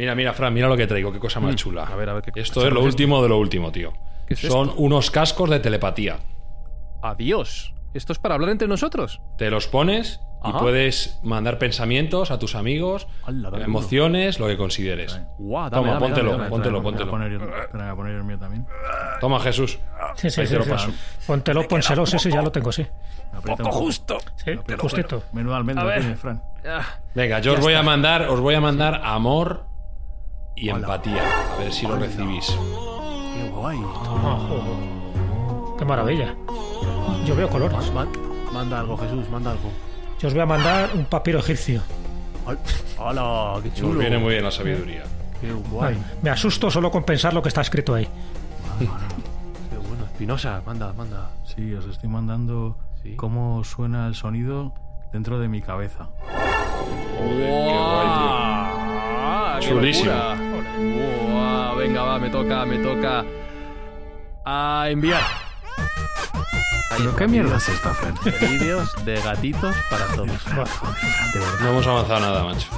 [0.00, 1.84] Mira, mira, Fran, mira lo que traigo, qué cosa más chula.
[1.84, 1.92] Mm.
[1.92, 3.92] A ver, a ver, ¿qué- Esto es lo último de lo último, tío.
[4.26, 4.80] ¿Qué es Son esto?
[4.80, 6.20] unos cascos de telepatía.
[7.02, 7.74] Adiós.
[7.92, 9.20] ¿Esto es para hablar entre nosotros?
[9.36, 10.58] Te los pones y Ajá.
[10.58, 15.20] puedes mandar pensamientos a tus amigos, dame emociones, lo que consideres.
[15.36, 16.50] Guau, Toma, póntelo, dame, dame.
[16.50, 17.12] póntelo, póntelo.
[17.60, 18.66] espera, voy a poner el mío también.
[19.20, 19.78] Toma, Jesús.
[20.16, 20.52] Sí, sí, Ahí sí.
[20.54, 20.70] te lo sí.
[20.70, 20.90] paso.
[21.26, 22.86] Póntelo, pónselo, sí, sí, ya lo tengo, sí.
[23.34, 23.70] Un poco.
[23.70, 24.16] justo.
[24.36, 25.24] Sí, justito.
[25.32, 26.42] Menudo almendra tiene, Fran.
[27.14, 29.66] Venga, yo os voy a mandar, os voy a mandar amor
[30.56, 31.22] y empatía.
[31.54, 32.46] A ver si lo recibís.
[32.46, 33.78] Qué guay.
[33.84, 36.34] Oh, qué maravilla.
[37.26, 37.92] Yo veo colores.
[37.92, 38.06] Ma-
[38.52, 39.70] manda algo, Jesús, manda algo.
[40.18, 41.82] Yo os voy a mandar un papiro egipcio.
[42.46, 42.56] Ay,
[42.98, 43.54] ¡Hala!
[43.62, 44.00] ¡Qué Nos chulo!
[44.00, 45.02] viene muy bien la sabiduría.
[45.40, 45.94] ¡Qué guay!
[45.94, 48.06] Ay, me asusto solo con pensar lo que está escrito ahí.
[48.78, 48.86] ¡Qué
[49.78, 50.04] bueno!
[50.04, 51.30] Espinosa, manda, manda.
[51.44, 53.14] Sí, os estoy mandando Sí.
[53.16, 54.74] cómo suena el sonido
[55.12, 56.08] dentro de mi cabeza.
[56.28, 56.82] ¡Ah,
[57.18, 58.39] qué
[59.60, 60.12] Chulísimo.
[60.12, 63.24] Guau, Venga, va, me toca, me toca.
[64.44, 65.22] A enviar.
[66.96, 68.14] ¿Pero qué mierda es esta, Fran?
[68.40, 70.28] Vídeos de gatitos para todos.
[71.60, 72.68] No hemos avanzado nada, macho.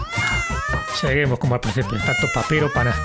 [0.94, 3.04] Seguimos como al principio, tanto papiro para nada.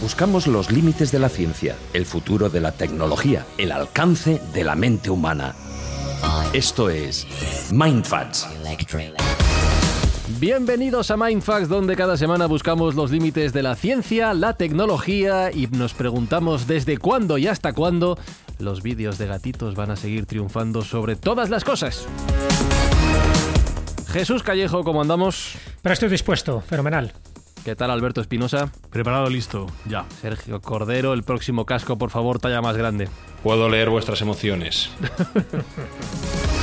[0.00, 4.74] Buscamos los límites de la ciencia, el futuro de la tecnología, el alcance de la
[4.74, 5.54] mente humana.
[6.52, 7.26] Esto es
[7.70, 8.48] Mindfacts.
[10.38, 15.66] Bienvenidos a Mindfax, donde cada semana buscamos los límites de la ciencia, la tecnología y
[15.66, 18.18] nos preguntamos desde cuándo y hasta cuándo
[18.58, 22.06] los vídeos de gatitos van a seguir triunfando sobre todas las cosas.
[24.08, 25.56] Jesús Callejo, ¿cómo andamos?
[25.82, 27.12] Pero estoy dispuesto, fenomenal.
[27.64, 28.72] ¿Qué tal Alberto Espinosa?
[28.90, 30.06] Preparado, listo, ya.
[30.20, 33.08] Sergio Cordero, el próximo casco, por favor, talla más grande.
[33.42, 34.90] Puedo leer vuestras emociones.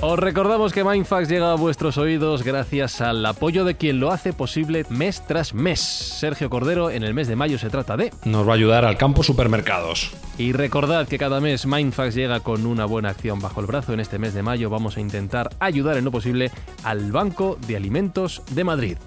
[0.00, 4.32] Os recordamos que Mindfax llega a vuestros oídos gracias al apoyo de quien lo hace
[4.32, 5.80] posible mes tras mes.
[5.80, 8.12] Sergio Cordero, en el mes de mayo se trata de...
[8.24, 10.12] Nos va a ayudar al campo supermercados.
[10.38, 13.92] Y recordad que cada mes Mindfax llega con una buena acción bajo el brazo.
[13.92, 16.52] En este mes de mayo vamos a intentar ayudar en lo posible
[16.84, 18.98] al Banco de Alimentos de Madrid.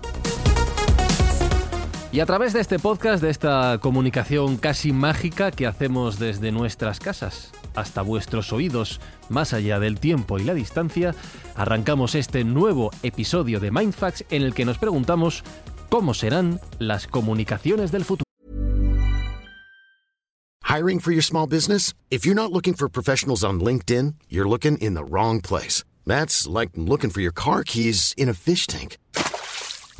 [2.14, 7.00] Y a través de este podcast, de esta comunicación casi mágica que hacemos desde nuestras
[7.00, 9.00] casas hasta vuestros oídos,
[9.30, 11.16] más allá del tiempo y la distancia,
[11.56, 15.46] arrancamos este nuevo episodio de Mindfax en el que nos preguntamos
[15.88, 18.26] cómo serán las comunicaciones del futuro.
[20.66, 21.94] Hiring for your small business?
[22.10, 25.86] If you're not looking for professionals on LinkedIn, you're looking in the wrong place.
[26.06, 28.98] That's like looking for your car keys in a fish tank.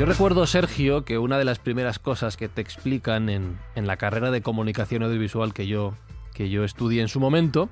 [0.00, 3.98] Yo recuerdo, Sergio, que una de las primeras cosas que te explican en, en la
[3.98, 5.92] carrera de comunicación audiovisual que yo,
[6.32, 7.68] que yo estudié en su momento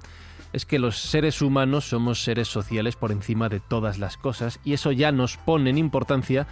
[0.53, 4.75] es que los seres humanos somos seres sociales por encima de todas las cosas y
[4.75, 6.47] eso ya nos pone en importancia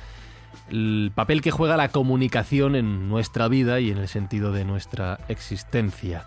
[0.71, 5.21] el papel que juega la comunicación en nuestra vida y en el sentido de nuestra
[5.29, 6.25] existencia.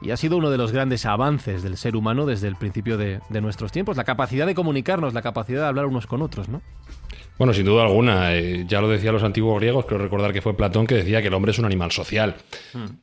[0.00, 3.22] Y ha sido uno de los grandes avances del ser humano desde el principio de,
[3.28, 6.62] de nuestros tiempos, la capacidad de comunicarnos, la capacidad de hablar unos con otros, ¿no?
[7.38, 10.56] Bueno, sin duda alguna, eh, ya lo decían los antiguos griegos, creo recordar que fue
[10.56, 12.34] Platón que decía que el hombre es un animal social.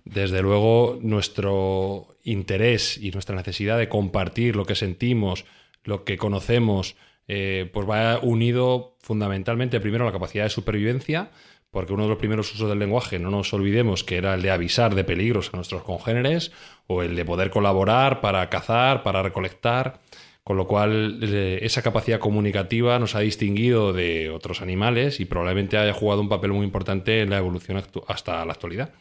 [0.04, 5.46] Desde luego, nuestro interés y nuestra necesidad de compartir lo que sentimos,
[5.86, 6.98] lo que conocemos,
[7.30, 11.32] eh, pues va unido fundamentalmente primero a la capacidad de supervivencia,
[11.72, 14.52] porque uno de los primeros usos del lenguaje, no nos olvidemos que era el de
[14.52, 16.52] avisar de peligros a nuestros congéneres
[16.88, 20.02] o el de poder colaborar para cazar, para recolectar.
[20.46, 25.76] Con lo cual, eh, esa capacidad comunicativa nos ha distinguido de otros animales y probablemente
[25.76, 28.92] haya jugado un papel muy importante en la evolución hasta la actualidad.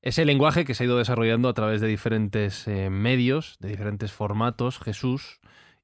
[0.00, 4.10] ese lenguaje que se ha ido desarrollando a través de diferentes eh, medios, de diferentes
[4.10, 5.40] formatos, Jesús,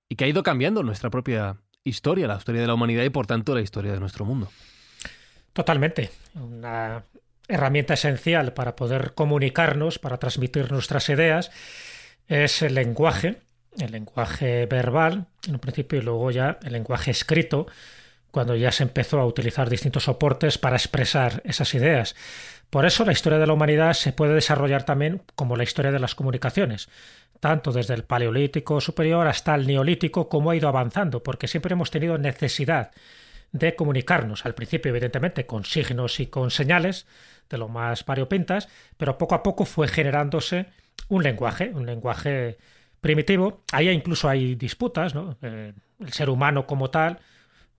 [0.09, 3.27] y que ha ido cambiando nuestra propia historia, la historia de la humanidad y por
[3.27, 4.51] tanto la historia de nuestro mundo.
[5.53, 6.11] Totalmente.
[6.35, 7.05] Una
[7.49, 11.51] herramienta esencial para poder comunicarnos, para transmitir nuestras ideas,
[12.29, 13.43] es el lenguaje,
[13.79, 17.67] el lenguaje verbal, en un principio y luego ya el lenguaje escrito,
[18.31, 22.15] cuando ya se empezó a utilizar distintos soportes para expresar esas ideas.
[22.71, 25.99] Por eso la historia de la humanidad se puede desarrollar también como la historia de
[25.99, 26.89] las comunicaciones,
[27.41, 31.91] tanto desde el Paleolítico superior hasta el Neolítico, como ha ido avanzando, porque siempre hemos
[31.91, 32.93] tenido necesidad
[33.53, 37.07] de comunicarnos, al principio evidentemente con signos y con señales
[37.49, 40.67] de lo más variopintas, pero poco a poco fue generándose
[41.09, 42.59] un lenguaje, un lenguaje
[43.01, 43.63] primitivo.
[43.73, 45.37] Ahí incluso hay disputas, ¿no?
[45.43, 47.19] Eh, el ser humano como tal,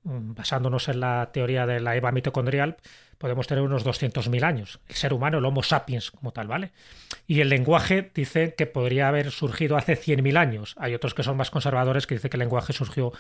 [0.04, 2.78] mm, basándonos en la teoría de la EVA mitocondrial,
[3.18, 4.80] podemos tener unos 200.000 años.
[4.88, 6.72] El ser humano, el Homo sapiens como tal, ¿vale?
[7.28, 10.74] Y el lenguaje dice que podría haber surgido hace 100.000 años.
[10.80, 13.14] Hay otros que son más conservadores que dicen que el lenguaje surgió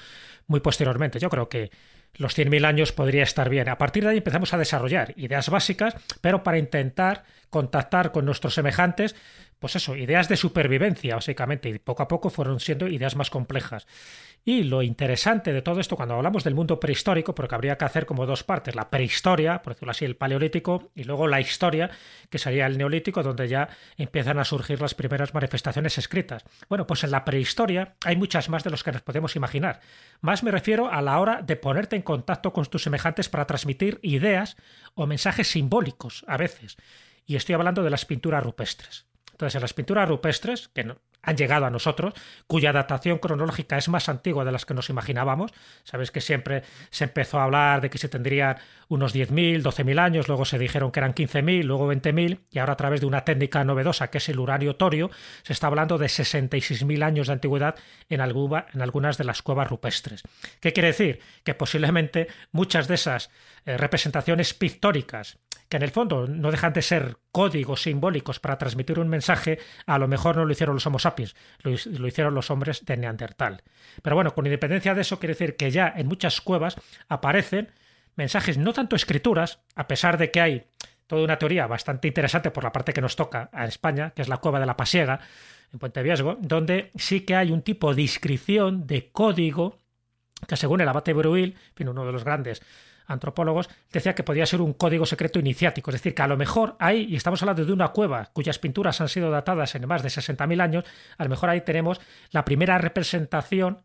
[0.48, 1.19] muy posteriormente.
[1.19, 1.69] Yo creo que
[2.15, 3.69] los 100.000 años podría estar bien.
[3.69, 8.56] A partir de ahí empezamos a desarrollar ideas básicas, pero para intentar contactar con nuestros
[8.56, 9.15] semejantes,
[9.62, 13.86] pues eso, ideas de supervivencia, básicamente, y poco a poco fueron siendo ideas más complejas.
[14.44, 18.08] Y lo interesante de todo esto, cuando hablamos del mundo prehistórico, porque habría que hacer
[18.08, 21.92] como dos partes, la prehistoria, por decirlo así, el paleolítico, y luego la historia,
[22.31, 26.44] que sería el neolítico, donde ya empiezan a surgir las primeras manifestaciones escritas.
[26.68, 29.80] Bueno, pues en la prehistoria hay muchas más de los que nos podemos imaginar.
[30.22, 34.00] Más me refiero a la hora de ponerte en contacto con tus semejantes para transmitir
[34.02, 34.58] ideas
[34.96, 36.78] o mensajes simbólicos, a veces.
[37.28, 39.11] Y estoy hablando de las pinturas rupestres.
[39.41, 40.93] Entonces, en las pinturas rupestres, que
[41.23, 42.13] han llegado a nosotros,
[42.45, 45.51] cuya datación cronológica es más antigua de las que nos imaginábamos.
[45.83, 46.61] Sabes que siempre
[46.91, 48.57] se empezó a hablar de que se tendrían
[48.88, 52.77] unos 10.000, 12.000 años, luego se dijeron que eran 15.000, luego 20.000, y ahora a
[52.77, 55.09] través de una técnica novedosa que es el uranio torio,
[55.41, 57.73] se está hablando de 66.000 años de antigüedad
[58.09, 60.21] en, en, algunas de las cuevas rupestres.
[60.59, 61.19] ¿Qué quiere decir?
[61.43, 63.31] Que posiblemente muchas de esas
[63.65, 65.39] eh, representaciones pictóricas
[65.71, 69.97] que en el fondo no dejan de ser códigos simbólicos para transmitir un mensaje, a
[69.97, 71.33] lo mejor no lo hicieron los Homo sapiens,
[71.63, 71.71] lo,
[72.07, 73.63] hicieron los hombres de Neandertal.
[74.01, 76.75] Pero bueno, con independencia de eso, quiere decir que ya en muchas cuevas
[77.07, 77.71] aparecen
[78.18, 80.65] mensajes, no tanto escrituras, a pesar de que hay
[81.07, 84.27] toda una teoría bastante interesante por la parte que nos toca a España, que es
[84.27, 85.21] la cueva de la Pasiega,
[85.71, 89.79] en Puente Viesgo, donde sí que hay un tipo de inscripción, de código,
[90.50, 92.62] que según el abate Bruil, uno de los grandes
[93.07, 96.75] antropólogos, decía que podía ser un código secreto iniciático, es decir, que a lo mejor
[96.80, 100.09] ahí, y estamos hablando de una cueva cuyas pinturas han sido datadas en más de
[100.09, 100.86] 60.000 años,
[101.18, 102.00] a lo mejor ahí tenemos
[102.31, 103.83] la primera representación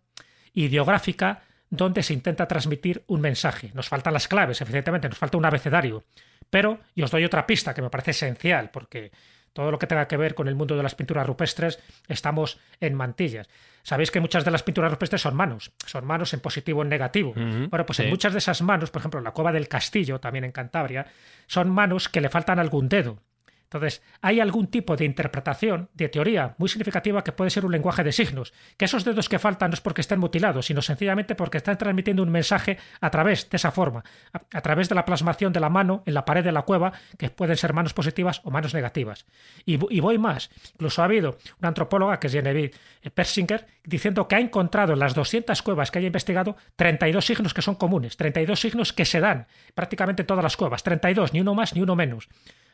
[0.52, 3.70] ideográfica donde se intenta transmitir un mensaje.
[3.74, 6.04] Nos faltan las claves, evidentemente, nos falta un abecedario.
[6.48, 9.10] Pero, y os doy otra pista que me parece esencial, porque
[9.56, 12.94] todo lo que tenga que ver con el mundo de las pinturas rupestres, estamos en
[12.94, 13.48] mantillas.
[13.82, 16.90] Sabéis que muchas de las pinturas rupestres son manos, son manos en positivo o en
[16.90, 17.32] negativo.
[17.34, 20.44] bueno, pues en muchas de esas manos, por ejemplo, en la cueva del Castillo, también
[20.44, 21.06] en Cantabria,
[21.46, 23.18] son manos que le faltan algún dedo.
[23.66, 28.04] Entonces, hay algún tipo de interpretación, de teoría muy significativa que puede ser un lenguaje
[28.04, 31.58] de signos, que esos dedos que faltan no es porque estén mutilados, sino sencillamente porque
[31.58, 35.58] están transmitiendo un mensaje a través de esa forma, a, través de la plasmación de
[35.58, 38.72] la mano en la pared de la cueva, que pueden ser manos positivas o manos
[38.72, 39.26] negativas.
[39.64, 42.72] Y, voy más, incluso ha habido una antropóloga, que es Genevieve
[43.14, 47.62] Persinger, diciendo que ha encontrado en las 200 cuevas que haya investigado 32 signos que
[47.62, 51.54] son comunes, 32 signos que se dan prácticamente en todas las cuevas, 32, ni uno
[51.54, 52.28] más ni uno menos.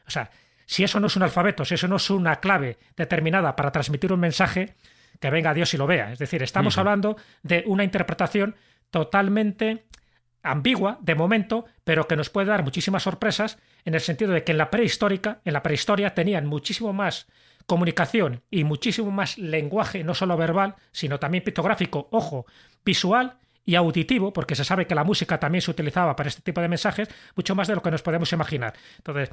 [0.06, 0.30] O sea,
[0.66, 4.12] si eso no es un alfabeto, si eso no es una clave determinada para transmitir
[4.12, 4.74] un mensaje,
[5.20, 6.12] que venga Dios y lo vea.
[6.12, 8.56] Es decir, estamos hablando de una interpretación
[8.90, 9.86] totalmente
[10.42, 14.52] ambigua de momento, pero que nos puede dar muchísimas sorpresas en el sentido de que
[14.52, 17.28] en la prehistórica, en la prehistoria tenían muchísimo más
[17.66, 22.46] comunicación y muchísimo más lenguaje, no solo verbal, sino también pictográfico, ojo,
[22.84, 26.60] visual y auditivo, porque se sabe que la música también se utilizaba para este tipo
[26.60, 28.74] de mensajes, mucho más de lo que nos podemos imaginar.
[28.98, 29.30] Entonces,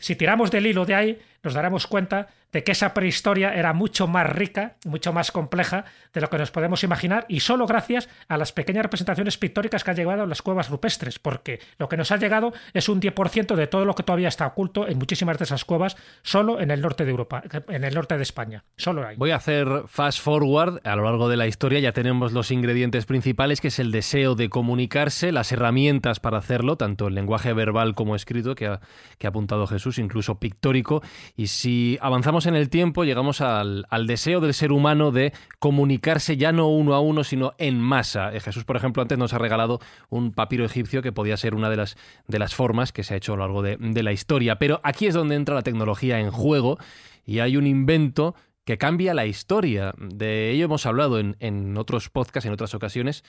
[0.00, 4.06] si tiramos del hilo de ahí, nos daremos cuenta de que esa prehistoria era mucho
[4.06, 8.36] más rica, mucho más compleja de lo que nos podemos imaginar, y solo gracias a
[8.36, 12.12] las pequeñas representaciones pictóricas que han llegado en las cuevas rupestres, porque lo que nos
[12.12, 15.44] ha llegado es un 10% de todo lo que todavía está oculto en muchísimas de
[15.44, 18.64] esas cuevas, solo en el norte de Europa, en el norte de España.
[18.76, 19.16] Solo hay.
[19.16, 23.06] Voy a hacer fast forward a lo largo de la historia, ya tenemos los ingredientes
[23.06, 27.94] principales, que es el deseo de comunicarse, las herramientas para hacerlo, tanto el lenguaje verbal
[27.94, 28.80] como escrito, que ha,
[29.18, 31.02] que ha apuntado Jesús, incluso pictórico,
[31.34, 36.52] Y si avanzamos en el tiempo, llegamos al, deseo del ser humano de comunicarse ya
[36.52, 38.34] no uno a uno, sino en masa.
[38.34, 41.70] Eh, Jesús, por ejemplo, antes nos ha regalado un papiro egipcio que podía ser una
[41.70, 41.96] de las,
[42.28, 44.58] de las formas que se ha hecho a lo largo de, de la historia.
[44.58, 46.78] Pero aquí es donde entra la tecnología en juego
[47.24, 48.34] y hay un invento
[48.64, 49.94] que cambia la historia.
[49.98, 53.24] De ello hemos hablado en, en otros podcasts, en otras ocasiones,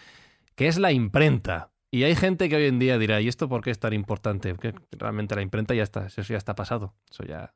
[0.55, 1.71] que es la imprenta.
[1.89, 4.55] Y hay gente que hoy en día dirá, ¿y esto por qué es tan importante?
[4.55, 6.95] Que realmente la imprenta ya está, eso ya está pasado.
[7.11, 7.53] Eso ya.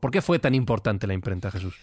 [0.00, 1.76] ¿Por qué fue tan importante la imprenta, Jesús?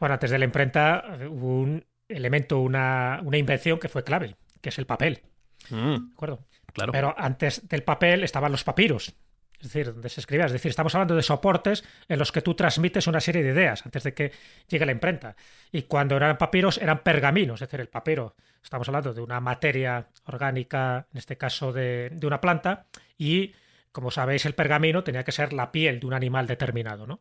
[0.00, 4.68] Bueno, antes de la imprenta hubo un elemento, una, una invención que fue clave, que
[4.68, 5.22] es el papel.
[5.70, 6.08] Mm.
[6.08, 6.44] ¿De acuerdo?
[6.72, 6.92] Claro.
[6.92, 9.14] Pero antes del papel estaban los papiros,
[9.58, 10.46] es decir, donde se escribía.
[10.46, 13.84] Es decir, estamos hablando de soportes en los que tú transmites una serie de ideas
[13.86, 14.32] antes de que
[14.68, 15.36] llegue la imprenta.
[15.70, 18.34] Y cuando eran papiros, eran pergaminos, es decir, el papiro.
[18.62, 23.54] Estamos hablando de una materia orgánica, en este caso de, de una planta, y
[23.92, 27.20] como sabéis, el pergamino tenía que ser la piel de un animal determinado, ¿no?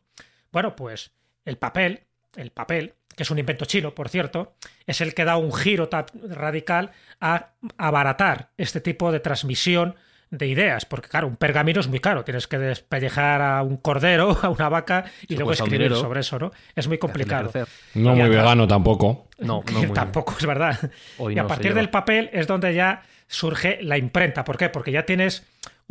[0.54, 1.12] Bueno, pues
[1.46, 2.04] el papel,
[2.38, 4.54] el papel, que es un invento chino, por cierto,
[4.86, 5.90] es el que da un giro
[6.30, 9.96] radical a abaratar este tipo de transmisión
[10.30, 14.38] de ideas, porque claro, un pergamino es muy caro, tienes que despellejar a un cordero,
[14.42, 16.52] a una vaca y luego escribir sobre eso, ¿no?
[16.76, 17.52] Es muy complicado.
[17.96, 19.28] No muy vegano tampoco.
[19.40, 20.92] No, no tampoco es verdad.
[21.30, 24.44] y a partir del papel es donde ya surge la imprenta.
[24.44, 24.70] ¿Por qué?
[24.70, 25.44] Porque ya tienes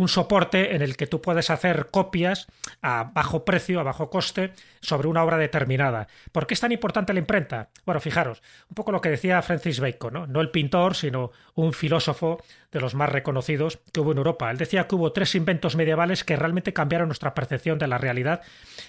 [0.03, 2.47] un soporte en el que tú puedes hacer copias
[2.83, 6.09] a bajo precio, a bajo coste, sobre una obra determinada.
[6.33, 7.71] ¿Por qué es tan importante la imprenta?
[7.87, 10.27] Bueno, fijaros, un poco lo que decía Francis Bacon, ¿no?
[10.27, 14.51] no el pintor, sino un filósofo de los más reconocidos que hubo en Europa.
[14.51, 18.43] Él decía que hubo tres inventos medievales que realmente cambiaron nuestra percepción de la realidad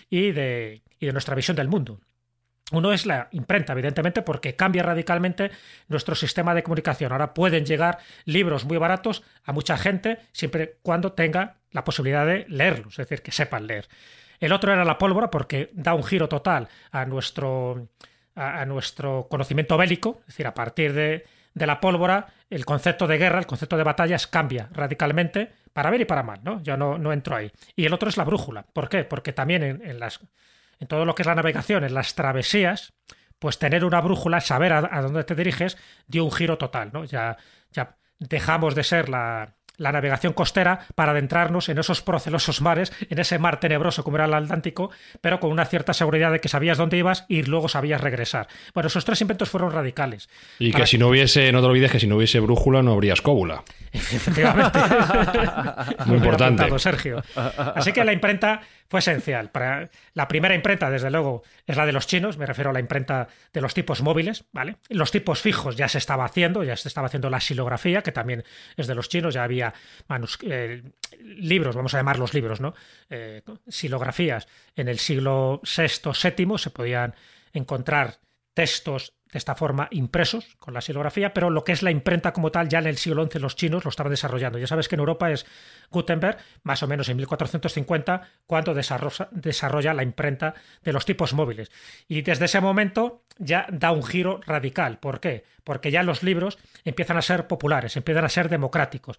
[0.10, 2.00] y de, y de nuestra visión del mundo.
[2.74, 5.52] Uno es la imprenta, evidentemente, porque cambia radicalmente
[5.88, 7.12] nuestro sistema de comunicación.
[7.12, 12.46] Ahora pueden llegar libros muy baratos a mucha gente siempre cuando tenga la posibilidad de
[12.50, 13.88] leerlos, es decir, que sepan leer.
[14.40, 17.90] El otro era la pólvora porque da un giro total a nuestro,
[18.34, 23.38] a, nuestro conocimiento bélico, es decir, a partir de, la pólvora el concepto de guerra,
[23.38, 26.62] el concepto de batallas cambia radicalmente para bien y para mal, ¿no?
[26.64, 27.52] Yo no, no entro ahí.
[27.76, 28.66] Y el otro es la brújula.
[28.74, 29.04] ¿Por qué?
[29.04, 30.20] Porque también en las
[30.80, 32.94] en todo lo que es la navegación, en las travesías,
[33.40, 35.78] pues tener una brújula, saber a, dónde te diriges,
[36.08, 37.04] dio un giro total, ¿no?
[37.04, 37.38] Ya,
[37.72, 43.20] ya dejamos de ser la, la navegación costera para adentrarnos en esos procelosos mares, en
[43.20, 46.78] ese mar tenebroso como era el Atlántico, pero con una cierta seguridad de que sabías
[46.78, 48.48] dónde ibas y luego sabías regresar.
[48.74, 50.30] Bueno, esos tres inventos fueron radicales.
[50.60, 53.14] Y que si no hubiese, no te olvides que si no hubiese brújula no habría
[53.14, 53.64] escóbula.
[53.94, 54.80] Efectivamente.
[56.06, 56.80] Muy importante.
[56.80, 57.24] Sergio.
[57.36, 59.50] Así que la imprenta fue esencial.
[59.50, 62.80] Para la primera imprenta, desde luego, es la de los chinos, me refiero a la
[62.80, 64.78] imprenta de los tipos móviles, ¿vale?
[64.90, 68.44] Los tipos fijos ya se estaba haciendo, ya se estaba haciendo la silografía, que también
[68.78, 69.74] es de los chinos, ya había
[70.42, 70.84] eh,
[71.20, 72.74] libros, vamos a llamarlos libros, ¿no?
[73.10, 76.12] Eh, silografías en el siglo VI,
[76.46, 77.16] VII se podían
[77.54, 78.20] encontrar
[78.54, 82.52] textos de esta forma impresos con la silografía, pero lo que es la imprenta como
[82.52, 84.60] tal, ya en el siglo XI los chinos lo estaban desarrollando.
[84.60, 85.48] Ya sabes que en Europa es
[85.90, 91.72] Gutenberg, más o menos en 1450, cuando desarrolla la imprenta de los tipos móviles.
[92.08, 95.00] Y desde ese momento ya da un giro radical.
[95.00, 95.44] ¿Por qué?
[95.64, 99.18] Porque ya los libros empiezan a ser populares, empiezan a ser democráticos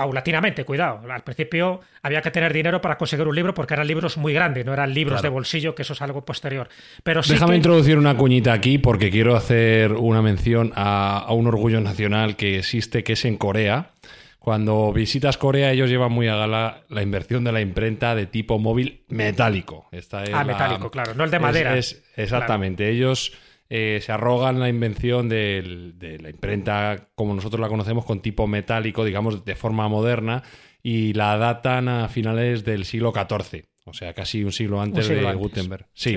[0.00, 1.02] paulatinamente, cuidado.
[1.12, 4.64] Al principio había que tener dinero para conseguir un libro porque eran libros muy grandes,
[4.64, 6.70] no eran libros de bolsillo, que eso es algo posterior.
[7.02, 12.36] Pero Déjame introducir una cuñita aquí porque quiero hacer una mención a, un orgullo nacional
[12.36, 13.90] que existe, que es en Corea.
[14.38, 18.58] Cuando visitas Corea, ellos llevan muy a gala la inversión de la imprenta de tipo
[18.58, 19.86] móvil metálico.
[20.32, 21.76] ah, metálico, claro, no el de madera.
[22.16, 22.88] exactamente.
[22.88, 23.32] Ellos
[23.72, 29.04] eh, se arrogan la invención de, la imprenta como nosotros la conocemos con tipo metálico,
[29.04, 30.42] digamos, de forma moderna,
[30.82, 33.66] y la datan a finales del siglo XIV.
[33.84, 35.86] O sea, casi un siglo antes de Gutenberg.
[35.94, 36.16] Sí.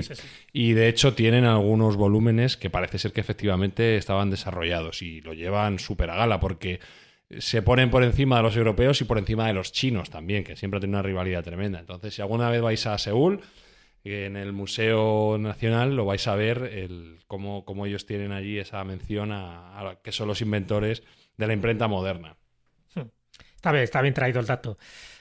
[0.52, 5.32] Y de hecho tienen algunos volúmenes que parece ser que efectivamente estaban desarrollados y lo
[5.32, 6.80] llevan súper a gala porque
[7.38, 10.56] se ponen por encima de los europeos y por encima de los chinos también, que
[10.56, 11.78] siempre tienen una rivalidad tremenda.
[11.78, 13.40] Entonces, si alguna vez vais a Seúl,
[14.04, 19.98] en el Museo Nacional lo vais a ver cómo, ellos tienen allí esa mención a,
[20.02, 21.02] que son los inventores
[21.36, 22.36] de la imprenta moderna.
[22.94, 23.08] Hmm.
[23.56, 24.78] Está bien, está bien traído el dato.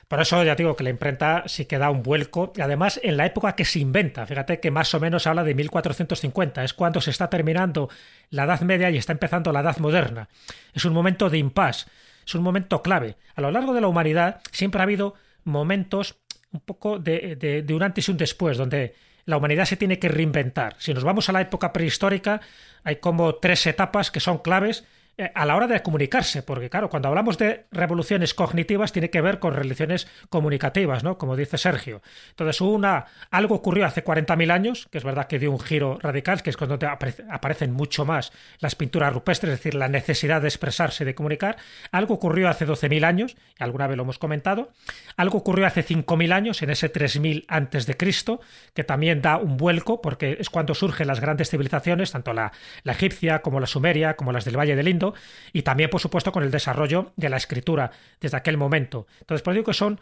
[0.07, 3.17] Por eso ya digo que la imprenta sí que da un vuelco, y además en
[3.17, 7.01] la época que se inventa, fíjate que más o menos habla de 1450, es cuando
[7.01, 7.89] se está terminando
[8.29, 10.29] la Edad Media y está empezando la Edad Moderna.
[10.73, 11.87] Es un momento de impasse,
[12.27, 13.15] es un momento clave.
[13.33, 16.21] A lo largo de la humanidad siempre ha habido momentos
[16.53, 18.95] un poco de, un antes y un después, donde
[19.25, 20.75] la humanidad se tiene que reinventar.
[20.77, 22.41] Si nos vamos a la época prehistórica,
[22.83, 26.89] hay como tres etapas que son claves eh, a la hora de comunicarse, porque claro,
[26.89, 31.19] cuando hablamos de revoluciones cognitivas tiene que ver con revoluciones comunicativas, ¿no?
[31.19, 32.01] Como dice Sergio.
[32.31, 36.41] Entonces, una, algo ocurrió hace 40.000 años, que es verdad que dio un giro radical,
[36.41, 36.79] que es cuando
[37.29, 41.57] aparecen mucho más las pinturas rupestres, es decir, la necesidad de expresarse, de comunicar.
[41.91, 44.71] Algo ocurrió hace 12.000 años, y alguna vez lo hemos comentado.
[45.15, 48.41] Algo ocurrió hace 5.000 años, en ese 3.000 antes de Cristo,
[48.73, 52.51] que también da un vuelco, porque es cuando surgen las grandes civilizaciones, tanto la,
[52.81, 55.02] la egipcia como la sumeria, como las del Valle del Indo,
[55.51, 57.91] y también, por supuesto, con el desarrollo de la escritura
[58.21, 59.07] desde aquel momento.
[59.19, 59.99] Entonces, por digo que son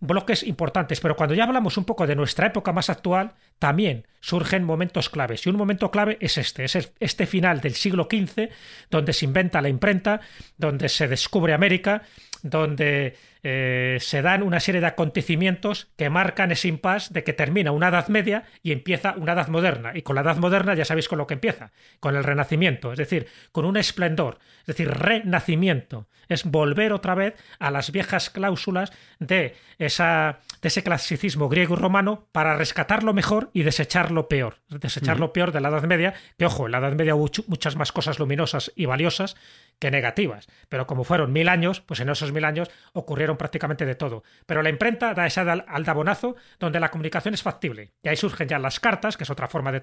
[0.00, 4.64] bloques importantes, pero cuando ya hablamos un poco de nuestra época más actual, también surgen
[4.64, 5.46] momentos claves.
[5.46, 8.50] Y un momento clave es este, es este final del siglo XV,
[8.90, 10.20] donde se inventa la imprenta,
[10.58, 12.02] donde se descubre América,
[12.42, 17.72] donde eh, se dan una serie de acontecimientos que marcan ese impasse de que termina
[17.72, 19.92] una edad media y empieza una edad moderna.
[19.94, 21.70] Y con la edad moderna ya sabéis con lo que empieza,
[22.00, 26.08] con el renacimiento, es decir, con un esplendor, es decir, renacimiento.
[26.26, 31.78] Es volver otra vez a las viejas cláusulas de, esa, de ese clasicismo griego y
[31.78, 34.56] romano para rescatar lo mejor y desechar lo peor.
[34.70, 37.76] Desechar lo peor de la Edad Media, que ojo, en la Edad Media hubo muchas
[37.76, 39.36] más cosas luminosas y valiosas
[39.78, 40.46] que negativas.
[40.68, 44.22] Pero como fueron mil años, pues en esos mil años ocurrieron prácticamente de todo.
[44.46, 47.92] Pero la imprenta da ese aldabonazo donde la comunicación es factible.
[48.02, 49.80] Y ahí surgen ya las cartas, que es otra forma de,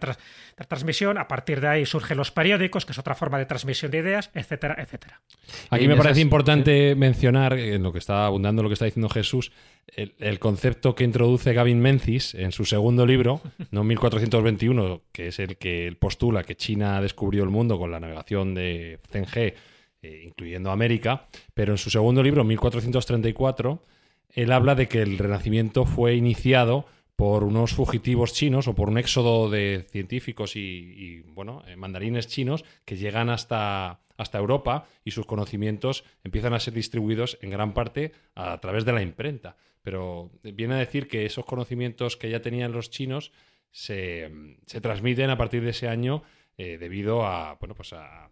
[0.68, 1.18] transmisión.
[1.18, 4.32] A partir de ahí surgen los periódicos, que es otra forma de transmisión de ideas,
[4.34, 5.22] etcétera, etcétera.
[5.70, 9.52] Aquí me parece importante mencionar, en lo que está abundando lo que está diciendo Jesús,
[9.88, 15.58] el, concepto que introduce Gavin Menzies en su segundo libro, no 1421, que es el
[15.58, 21.28] que postula que China descubrió el mundo con la navegación de Zheng eh, incluyendo América,
[21.54, 23.84] pero en su segundo libro, 1434,
[24.30, 26.86] él habla de que el Renacimiento fue iniciado
[27.16, 32.66] por unos fugitivos chinos o por un éxodo de científicos y, bueno, eh, mandarines chinos
[32.84, 38.14] que llegan hasta, hasta Europa y sus conocimientos empiezan a ser distribuidos en gran parte
[38.34, 39.56] a, través de la imprenta.
[39.82, 43.32] Pero viene a decir que esos conocimientos que ya tenían los chinos
[43.72, 46.24] se, se transmiten a partir de ese año
[46.58, 48.30] eh, debido a, bueno, pues a,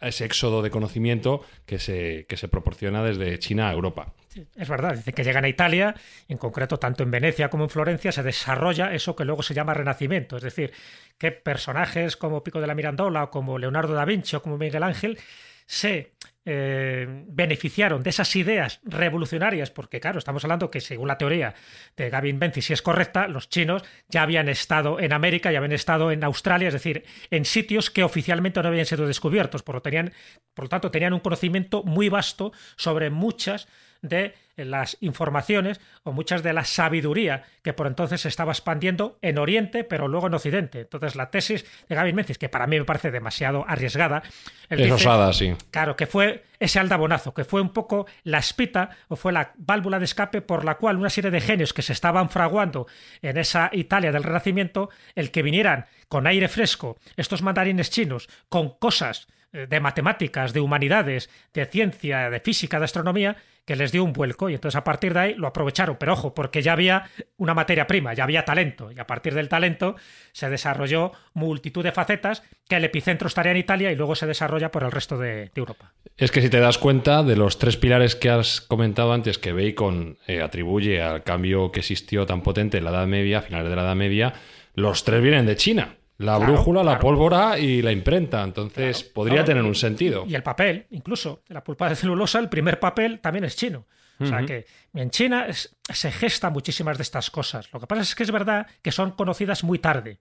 [0.00, 4.14] ese éxodo de conocimiento que se, que se proporciona desde China a Europa.
[4.56, 5.94] es verdad, dice que llegan a Italia,
[6.28, 9.74] en concreto tanto en Venecia como en Florencia, se desarrolla eso que luego se llama
[9.74, 10.72] Renacimiento, es decir,
[11.18, 14.82] que personajes como Pico de la Mirandola o como Leonardo da Vinci o como Miguel
[14.82, 15.18] Ángel
[15.66, 16.12] se
[16.46, 21.54] eh, beneficiaron de esas ideas revolucionarias, porque claro, estamos hablando que según la teoría
[21.96, 25.72] de Gavin Benzi, si es correcta, los chinos ya habían estado en América, ya habían
[25.72, 29.82] estado en Australia, es decir, en sitios que oficialmente no habían sido descubiertos, por lo,
[29.82, 30.12] tenían,
[30.54, 33.68] por lo tanto tenían un conocimiento muy vasto sobre muchas
[34.02, 39.38] de las informaciones o muchas de la sabiduría que por entonces se estaba expandiendo en
[39.38, 40.80] Oriente, pero luego en Occidente.
[40.80, 44.22] Entonces, la tesis de Gavin Menzies, que para mí me parece demasiado arriesgada,
[44.68, 45.54] es osada, sí.
[45.70, 49.98] Claro, que fue ese aldabonazo, que fue un poco la espita o fue la válvula
[49.98, 52.86] de escape por la cual una serie de genios que se estaban fraguando
[53.22, 58.70] en esa Italia del Renacimiento, el que vinieran con aire fresco estos mandarines chinos con
[58.78, 64.02] cosas eh, de matemáticas, de humanidades, de ciencia, de física, de astronomía, que les dio
[64.04, 67.10] un vuelco y entonces a partir de ahí lo aprovecharon, pero ojo, porque ya había
[67.36, 69.96] una materia prima, ya había talento y a partir del talento
[70.32, 74.70] se desarrolló multitud de facetas que el epicentro estaría en Italia y luego se desarrolla
[74.70, 75.92] por el resto de, Europa.
[76.16, 79.52] Es que si te das cuenta de los tres pilares que has comentado antes que
[79.52, 83.68] Bacon eh, atribuye al cambio que existió tan potente en la Edad Media, a finales
[83.68, 84.34] de la Edad Media,
[84.74, 85.96] los tres vienen de China.
[86.20, 88.42] La brújula, la pólvora y la imprenta.
[88.42, 90.24] Entonces podría tener un sentido.
[90.26, 91.42] Y el papel, incluso.
[91.48, 93.86] La pulpa de celulosa, el primer papel también es chino.
[94.18, 97.72] O sea que en China se gestan muchísimas de estas cosas.
[97.72, 100.20] Lo que pasa es que es verdad que son conocidas muy tarde.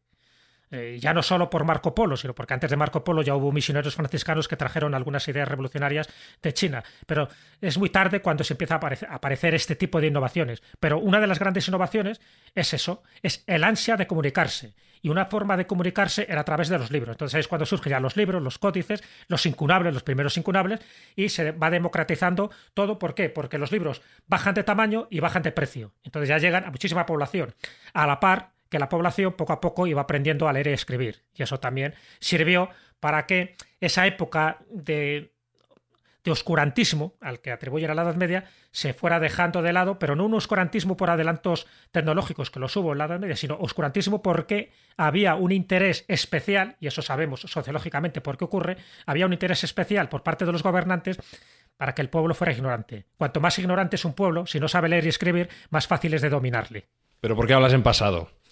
[0.72, 3.52] Eh, ya no solo por Marco Polo, sino porque antes de Marco Polo ya hubo
[3.52, 6.10] misioneros franciscanos que trajeron algunas ideas revolucionarias
[6.42, 6.84] de China.
[7.08, 7.28] Pero
[7.60, 10.62] es muy tarde cuando se empieza a aparecer este tipo de innovaciones.
[10.80, 12.22] Pero una de las grandes innovaciones
[12.54, 16.70] es eso, es el ansia de comunicarse y una forma de comunicarse era a través
[16.70, 17.14] de los libros.
[17.14, 20.80] Entonces es cuando surgen ya los libros, los códices, los incunables, los primeros incunables,
[21.16, 23.00] y se va democratizando todo.
[23.00, 23.30] ¿Por qué?
[23.30, 25.94] Porque los libros bajan de tamaño y bajan de precio.
[26.04, 27.56] Entonces ya llegan a muchísima población.
[27.94, 31.24] A la par que la población poco a poco iba aprendiendo a leer y escribir.
[31.34, 35.34] Y eso también sirvió para que esa época de
[36.24, 40.16] de oscurantismo al que atribuyen a la Edad Media se fuera dejando de lado, pero
[40.16, 44.22] no un oscurantismo por adelantos tecnológicos que los hubo en la Edad Media, sino oscurantismo
[44.22, 49.64] porque había un interés especial, y eso sabemos sociológicamente por qué ocurre, había un interés
[49.64, 51.20] especial por parte de los gobernantes
[51.78, 53.06] para que el pueblo fuera ignorante.
[53.18, 56.22] Cuanto más ignorante es un pueblo, si no sabe leer y escribir, más fácil es
[56.22, 56.90] de dominarle.
[57.22, 58.30] Pero ¿por qué hablas en pasado?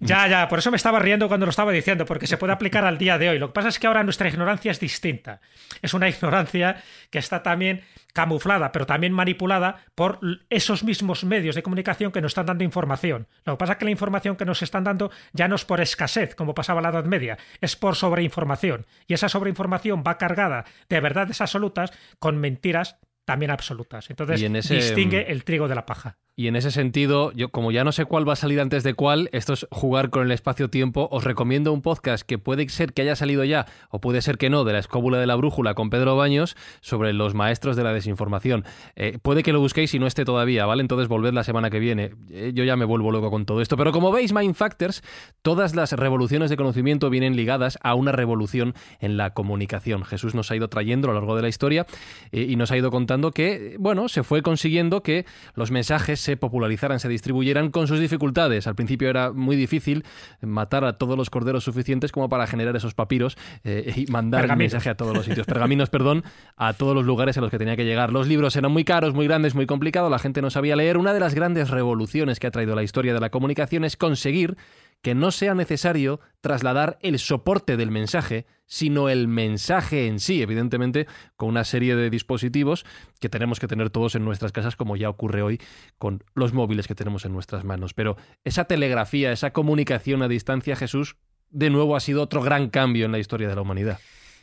[0.00, 2.84] ya, ya, por eso me estaba riendo cuando lo estaba diciendo, porque se puede aplicar
[2.84, 3.38] al día de hoy.
[3.38, 5.40] Lo que pasa es que ahora nuestra ignorancia es distinta.
[5.80, 11.62] Es una ignorancia que está también camuflada, pero también manipulada por esos mismos medios de
[11.62, 13.28] comunicación que nos están dando información.
[13.44, 15.80] Lo que pasa es que la información que nos están dando ya no es por
[15.80, 18.86] escasez, como pasaba en la Edad Media, es por sobreinformación.
[19.06, 24.10] Y esa sobreinformación va cargada de verdades absolutas con mentiras también absolutas.
[24.10, 26.18] Entonces distingue el trigo de la paja.
[26.34, 28.94] Y en ese sentido, yo como ya no sé cuál va a salir antes de
[28.94, 33.02] cuál, esto es jugar con el espacio-tiempo, os recomiendo un podcast que puede ser que
[33.02, 35.90] haya salido ya, o puede ser que no, de la escóbula de la brújula con
[35.90, 38.64] Pedro Baños, sobre los maestros de la desinformación.
[38.96, 40.80] Eh, puede que lo busquéis y no esté todavía, ¿vale?
[40.80, 42.12] Entonces volved la semana que viene.
[42.30, 43.76] Eh, yo ya me vuelvo loco con todo esto.
[43.76, 45.02] Pero como veis, Mind Factors,
[45.42, 50.02] todas las revoluciones de conocimiento vienen ligadas a una revolución en la comunicación.
[50.04, 51.84] Jesús nos ha ido trayendo a lo largo de la historia
[52.30, 56.36] eh, y nos ha ido contando que, bueno, se fue consiguiendo que los mensajes se
[56.36, 58.66] popularizaran, se distribuyeran con sus dificultades.
[58.66, 60.04] Al principio era muy difícil
[60.40, 64.56] matar a todos los corderos suficientes como para generar esos papiros eh, y mandar el
[64.56, 65.46] mensaje a todos los sitios.
[65.46, 66.24] Pergaminos, perdón,
[66.56, 68.12] a todos los lugares a los que tenía que llegar.
[68.12, 70.96] Los libros eran muy caros, muy grandes, muy complicados, la gente no sabía leer.
[70.96, 74.56] Una de las grandes revoluciones que ha traído la historia de la comunicación es conseguir
[75.02, 81.06] que no sea necesario trasladar el soporte del mensaje, sino el mensaje en sí, evidentemente
[81.36, 82.86] con una serie de dispositivos
[83.20, 85.60] que tenemos que tener todos en nuestras casas, como ya ocurre hoy
[85.98, 87.92] con los móviles que tenemos en nuestras manos.
[87.94, 91.16] Pero esa telegrafía, esa comunicación a distancia, Jesús,
[91.50, 93.98] de nuevo ha sido otro gran cambio en la historia de la humanidad.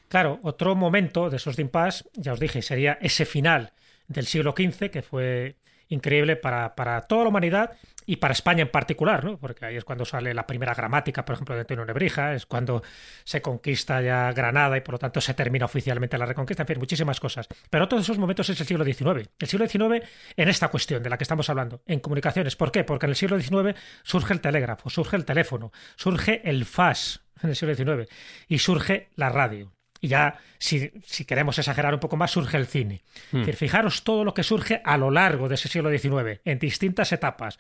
[0.10, 3.74] Claro, otro momento de esos de impasse, ya os dije, sería ese final
[4.08, 5.56] del siglo XV, que fue
[5.88, 7.72] increíble para, para, toda la humanidad
[8.10, 9.38] y para España en particular, ¿no?
[9.38, 12.82] porque ahí es cuando sale la primera gramática, por ejemplo, de Antonio Nebrija, es cuando
[13.24, 16.80] se conquista ya Granada y por lo tanto se termina oficialmente la reconquista, en fin,
[16.80, 17.48] muchísimas cosas.
[17.70, 19.30] Pero todos esos momentos es el siglo XIX.
[19.38, 22.56] El siglo XIX en esta cuestión de la que estamos hablando, en comunicaciones.
[22.56, 22.84] ¿Por qué?
[22.84, 27.50] Porque en el siglo XIX surge el telégrafo, surge el teléfono, surge el FAS en
[27.52, 28.12] el siglo XIX
[28.48, 29.72] y surge la radio.
[30.02, 30.92] Y ya, si,
[31.26, 33.02] queremos exagerar un poco más, surge el cine.
[33.32, 33.44] Hmm.
[33.44, 37.58] fijaros todo lo que surge a lo largo de ese siglo XIX, en distintas etapas.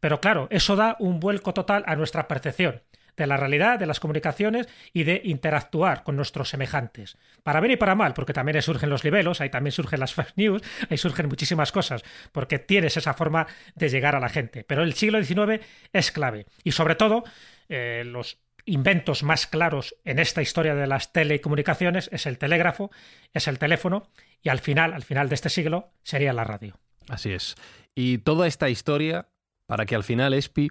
[0.00, 2.82] Pero claro, eso da un vuelco total a nuestra percepción
[3.16, 7.16] de la realidad, de las comunicaciones y de interactuar con nuestros semejantes.
[7.42, 10.36] Para bien y para mal, porque también surgen los libelos, ahí también surgen las fake
[10.36, 12.02] news, ahí surgen muchísimas cosas,
[12.32, 14.64] porque tienes esa forma de llegar a la gente.
[14.64, 16.46] Pero el siglo XIX es clave.
[16.64, 17.24] Y sobre todo,
[17.68, 22.90] eh, los inventos más claros en esta historia de las telecomunicaciones es el telégrafo,
[23.32, 24.08] es el teléfono
[24.42, 26.78] y al final, al final de este siglo, sería la radio.
[27.08, 27.56] Así es.
[27.94, 29.28] Y toda esta historia,
[29.66, 30.70] para que al final ESPI,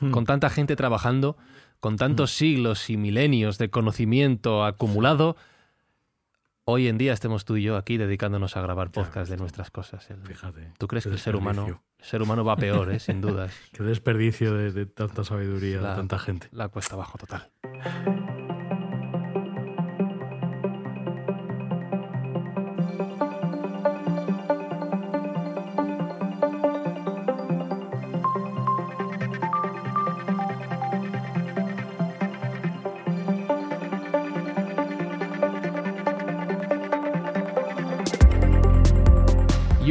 [0.00, 0.10] hmm.
[0.10, 1.36] con tanta gente trabajando,
[1.80, 2.38] con tantos hmm.
[2.38, 5.36] siglos y milenios de conocimiento acumulado,
[6.64, 10.08] hoy en día estemos tú y yo aquí dedicándonos a grabar podcast de nuestras cosas.
[10.24, 10.72] Fíjate.
[10.78, 13.00] ¿Tú crees que el ser humano, ser humano va peor, eh?
[13.00, 13.52] sin dudas?
[13.72, 16.48] Qué desperdicio de, tanta sabiduría, de tanta gente.
[16.52, 17.50] La cuesta abajo total.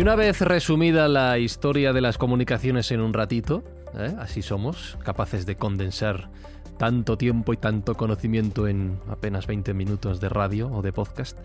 [0.03, 3.63] Una vez resumida la historia de las comunicaciones en un ratito,
[3.97, 4.13] ¿eh?
[4.19, 6.29] así somos, capaces de condensar
[6.77, 11.37] tanto tiempo y tanto conocimiento en apenas 20 minutos de radio o de podcast.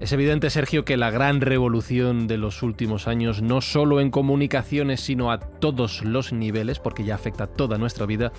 [0.00, 5.00] Es evidente, Sergio, que la gran revolución de los últimos años, no solo en comunicaciones,
[5.00, 8.32] sino a todos los niveles, porque ya afecta toda nuestra vida,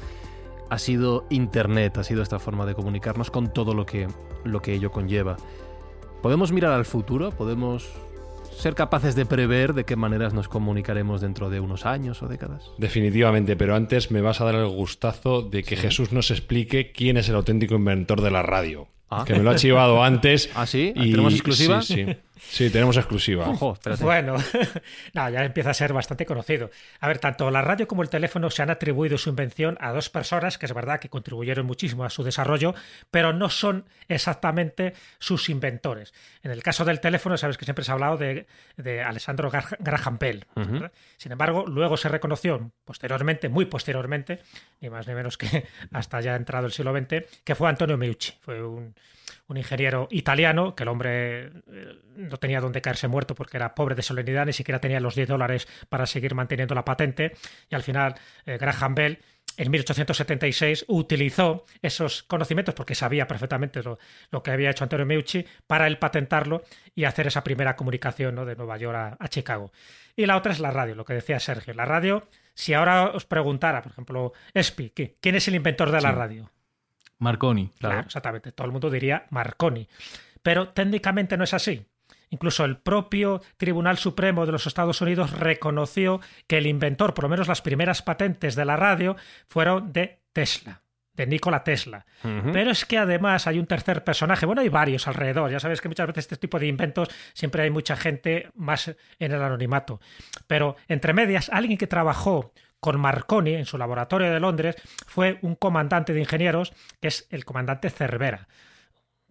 [0.69, 4.10] ha sido Internet, ha sido esta forma de comunicarnos con todo lo que,
[4.43, 5.38] lo que ello conlleva.
[6.21, 7.31] ¿Podemos mirar al futuro?
[7.31, 7.88] ¿Podemos
[8.58, 12.72] ser capaces de prever de qué maneras nos comunicaremos dentro de unos años o décadas.
[12.78, 17.17] Definitivamente, pero antes me vas a dar el gustazo de que Jesús nos explique quién
[17.17, 18.88] es el auténtico inventor de la radio.
[19.10, 19.24] Ah.
[19.26, 20.50] Que me lo ha chivado antes.
[20.56, 20.93] ¿Ah, sí?
[20.96, 21.82] ¿Tenemos exclusiva?
[21.82, 22.17] Sí, sí.
[22.39, 23.50] Sí, tenemos exclusiva.
[23.50, 24.36] Ojo, bueno,
[25.13, 26.69] no, ya empieza a ser bastante conocido.
[27.00, 30.10] A ver, tanto la radio como el teléfono se han atribuido su invención a dos
[30.10, 32.76] personas que es verdad que contribuyeron muchísimo a su desarrollo,
[33.12, 36.13] pero no son exactamente sus inventores.
[36.43, 40.17] En el caso del teléfono, sabes que siempre se ha hablado de, de Alessandro Graham
[40.17, 40.45] Bell.
[41.17, 44.39] Sin embargo, luego se reconoció posteriormente, muy posteriormente,
[44.82, 48.34] ni más ni menos que hasta ya entrado el siglo XX, que fue Antonio Meucci.
[48.41, 48.95] Fue un
[49.47, 51.51] un ingeniero italiano, que el hombre eh,
[52.15, 55.27] no tenía dónde caerse muerto porque era pobre de solemnidad, ni siquiera tenía los 10
[55.27, 57.33] dólares para seguir manteniendo la patente,
[57.69, 59.19] y al final eh, Graham Bell
[59.57, 65.87] en 1876 utilizó esos conocimientos, porque sabía perfectamente lo, que había hecho Antonio Meucci, para
[65.87, 66.63] él patentarlo
[66.93, 68.45] y hacer esa primera comunicación ¿no?
[68.45, 69.71] de Nueva York a, Chicago.
[70.15, 71.73] Y la otra es la radio, lo que decía Sergio.
[71.73, 76.11] La radio, si ahora os preguntara, por ejemplo, Espi, ¿quién es el inventor de la
[76.11, 76.51] radio?
[77.19, 77.71] Marconi.
[77.80, 78.51] Claro, exactamente.
[78.51, 79.88] Todo el mundo diría Marconi.
[80.41, 81.86] Pero técnicamente no es así.
[82.30, 87.30] Incluso el propio Tribunal Supremo de los Estados Unidos reconoció que el inventor, por lo
[87.30, 89.15] menos las primeras patentes de la radio,
[89.47, 90.82] fueron de Tesla
[91.17, 92.06] de Nikola Tesla.
[92.53, 95.88] Pero es que además hay un tercer personaje, bueno, hay varios alrededor, ya sabes que
[95.88, 99.99] muchas veces este tipo de inventos siempre hay mucha gente más en el anonimato.
[100.45, 105.55] Pero entre medias, alguien que trabajó con Marconi en su laboratorio de Londres fue un
[105.55, 108.47] comandante de ingenieros, que es el comandante Cervera,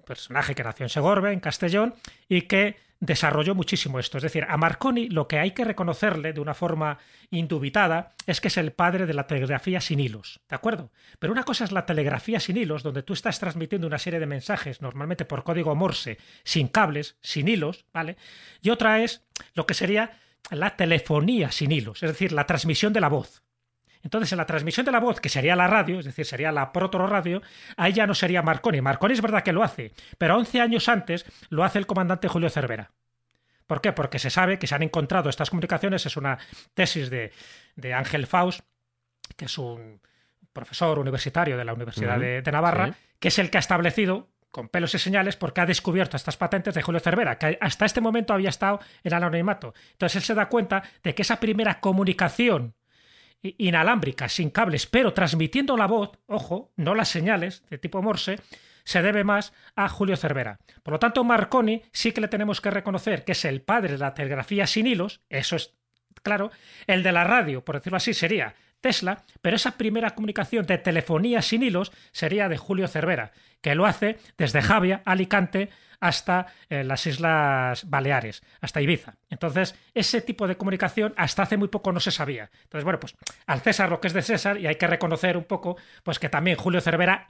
[0.04, 1.94] personaje que nació en Segorbe, en Castellón,
[2.28, 4.16] y que desarrolló muchísimo esto.
[4.16, 6.98] Es decir, a Marconi lo que hay que reconocerle de una forma
[7.30, 10.90] indubitada es que es el padre de la telegrafía sin hilos, ¿de acuerdo?
[11.18, 14.26] Pero una cosa es la telegrafía sin hilos, donde tú estás transmitiendo una serie de
[14.26, 18.16] mensajes, normalmente por código Morse, sin cables, sin hilos, ¿vale?
[18.62, 19.22] Y otra es
[19.54, 20.18] lo que sería
[20.50, 23.42] la telefonía sin hilos, es decir, la transmisión de la voz.
[24.02, 26.72] Entonces, en la transmisión de la voz, que sería la radio, es decir, sería la
[26.72, 27.42] proto-radio,
[27.76, 28.80] ahí ya no sería Marconi.
[28.80, 32.48] Marconi es verdad que lo hace, pero 11 años antes lo hace el comandante Julio
[32.48, 32.92] Cervera.
[33.66, 33.92] ¿Por qué?
[33.92, 36.38] Porque se sabe que se han encontrado estas comunicaciones, es una
[36.74, 37.32] tesis de,
[37.94, 38.61] Ángel Faust,
[39.37, 40.00] que es un
[40.52, 44.94] profesor universitario de la Universidad de, Navarra, que es el que ha establecido con pelos
[44.94, 48.48] y señales porque ha descubierto estas patentes de Julio Cervera, que hasta este momento había
[48.48, 49.74] estado en anonimato.
[49.92, 52.74] Entonces él se da cuenta de que esa primera comunicación
[53.42, 58.40] inalámbrica, sin cables, pero transmitiendo la voz, ojo, no las señales de tipo Morse,
[58.85, 60.59] se debe más a Julio Cervera.
[60.82, 63.98] Por lo tanto, Marconi sí que le tenemos que reconocer que es el padre de
[63.98, 65.74] la telegrafía sin hilos, eso es
[66.22, 66.50] claro.
[66.87, 71.43] El de la radio, por decirlo así, sería Tesla, pero esa primera comunicación de telefonía
[71.43, 77.07] sin hilos sería de Julio Cervera, que lo hace desde Javia, Alicante, hasta eh, las
[77.07, 79.17] Islas Baleares, hasta Ibiza.
[79.31, 82.51] Entonces, ese tipo de comunicación hasta hace muy poco no se sabía.
[82.65, 83.15] Entonces, bueno, pues
[83.47, 86.29] al César lo que es de César y hay que reconocer un poco pues que
[86.29, 87.25] también Julio Cervera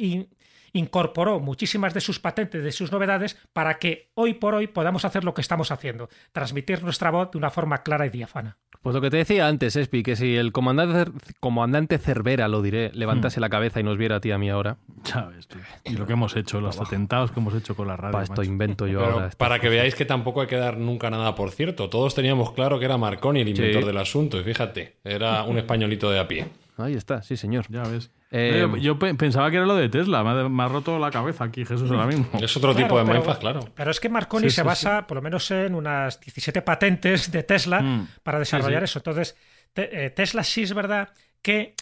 [0.72, 5.24] incorporó muchísimas de sus patentes, de sus novedades, para que hoy por hoy podamos hacer
[5.24, 8.58] lo que estamos haciendo, transmitir nuestra voz de una forma clara y diáfana.
[8.82, 12.90] Pues lo que te decía antes, Espi, que si el comandante, comandante Cervera, lo diré,
[12.94, 13.42] levantase hmm.
[13.42, 14.76] la cabeza y nos viera a ti a mí ahora.
[15.02, 15.48] Sabes,
[15.84, 18.12] Y lo que hemos hecho, los atentados que hemos hecho con la radio.
[18.12, 19.30] Para esto invento yo ahora.
[19.36, 21.90] Para que veáis que tampoco hay que dar nunca nada por cierto.
[21.90, 24.38] Todos teníamos claro que era Marconi el inventor del asunto.
[24.38, 26.46] Y fíjate, era un españolito de a pie.
[26.76, 27.66] Ahí está, sí, señor.
[27.68, 28.10] Ya ves.
[28.30, 31.90] Eh, yo, pensaba que era lo de Tesla, me ha, roto la cabeza aquí Jesús
[31.90, 32.26] ahora mismo.
[32.40, 33.60] Es otro tipo de mindfuck, claro.
[33.74, 37.80] Pero es que Marconi se basa, por lo menos, en unas 17 patentes de Tesla
[37.80, 38.08] mm.
[38.22, 38.98] para desarrollar eso.
[38.98, 39.36] Entonces,
[39.76, 41.10] eh, Tesla sí es verdad
[41.40, 41.74] que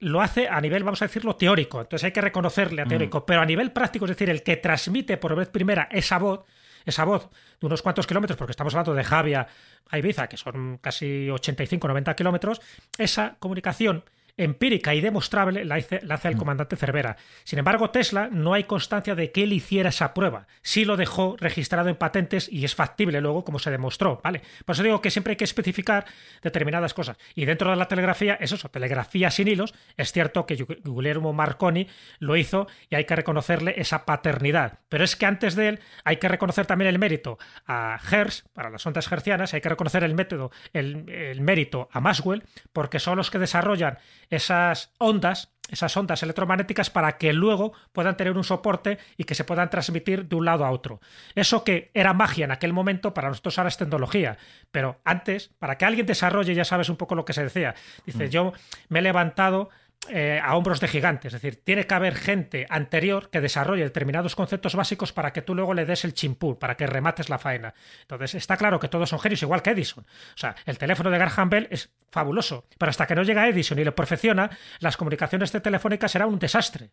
[0.00, 1.80] lo hace a nivel, vamos a decirlo, teórico.
[1.80, 2.88] Entonces hay que reconocerle a mm.
[2.88, 3.24] teórico.
[3.24, 6.44] Pero a nivel práctico, es decir, el que transmite por vez primera esa voz,
[6.84, 7.28] esa voz
[7.60, 9.46] de unos cuantos kilómetros, porque estamos hablando de Javia
[9.88, 12.60] a Ibiza, que son casi 85-90 kilómetros,
[12.98, 14.04] esa comunicación
[14.40, 16.38] empírica y demostrable la, hace el mm.
[16.38, 17.16] comandante Cervera.
[17.44, 20.46] Sin embargo, Tesla no hay constancia de que él hiciera esa prueba.
[20.62, 24.40] Sí lo dejó registrado en patentes y es factible luego, como se demostró, ¿vale?
[24.64, 26.06] Por eso digo que siempre hay que especificar
[26.42, 27.18] determinadas cosas.
[27.34, 29.74] Y dentro de la telegrafía, es eso, telegrafía sin hilos.
[29.96, 31.86] Es cierto que Guillermo Marconi
[32.18, 34.78] lo hizo y hay que reconocerle esa paternidad.
[34.88, 38.70] Pero es que antes de él hay que reconocer también el mérito a Hertz, para
[38.70, 43.30] las ondas hercianas, hay que reconocer el método, el mérito a Maxwell, porque son los
[43.30, 43.98] que desarrollan
[44.30, 49.44] esas ondas, esas ondas electromagnéticas para que luego puedan tener un soporte y que se
[49.44, 51.00] puedan transmitir de un lado a otro.
[51.34, 54.38] Eso que era magia en aquel momento, para nosotros ahora es tecnología,
[54.70, 57.74] pero antes, para que alguien desarrolle, ya sabes un poco lo que se decía.
[58.06, 58.30] Dice, mm.
[58.30, 58.52] yo
[58.88, 59.70] me he levantado
[60.08, 61.34] eh, a hombros de gigantes.
[61.34, 65.54] Es decir, tiene que haber gente anterior que desarrolle determinados conceptos básicos para que tú
[65.54, 67.74] luego le des el chimpú, para que remates la faena.
[68.02, 70.04] Entonces, está claro que todos son genios, igual que Edison.
[70.04, 73.78] O sea, el teléfono de Graham Bell es fabuloso, pero hasta que no llega Edison
[73.78, 76.90] y lo perfecciona, las comunicaciones de telefónica serán un desastre.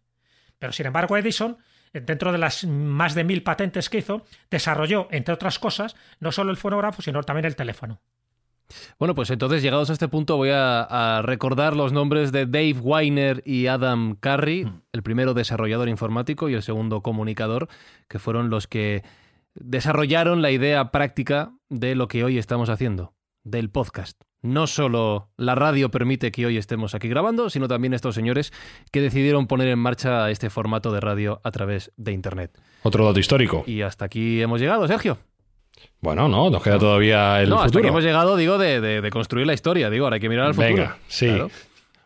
[0.60, 1.58] Pero sin embargo, Edison
[1.93, 6.52] dentro de las más de mil patentes que hizo, desarrolló, entre otras cosas, no solo
[6.52, 8.02] el fonógrafo, sino también el teléfono.
[8.99, 13.41] Bueno, pues entonces llegados a este punto voy a, recordar los nombres de Dave Weiner
[13.45, 14.82] y Adam Carey, mm.
[14.93, 17.67] el primero desarrollador informático y el segundo comunicador,
[18.08, 19.03] que fueron los que
[19.56, 24.21] desarrollaron la idea práctica de lo que hoy estamos haciendo, del podcast.
[24.43, 28.53] No solo la radio permite que hoy estemos aquí grabando, sino también estos señores
[28.91, 32.58] que decidieron poner en marcha este formato de radio a través de Internet.
[32.84, 33.63] Otro dato histórico.
[33.65, 35.17] Y hasta aquí hemos llegado, Sergio.
[36.00, 37.80] Bueno, no, nos queda todavía el no, futuro.
[37.80, 39.90] hasta hemos llegado, digo, de, construir la historia.
[39.90, 40.76] Digo, ahora hay que mirar al futuro.
[40.76, 41.30] Venga, sí.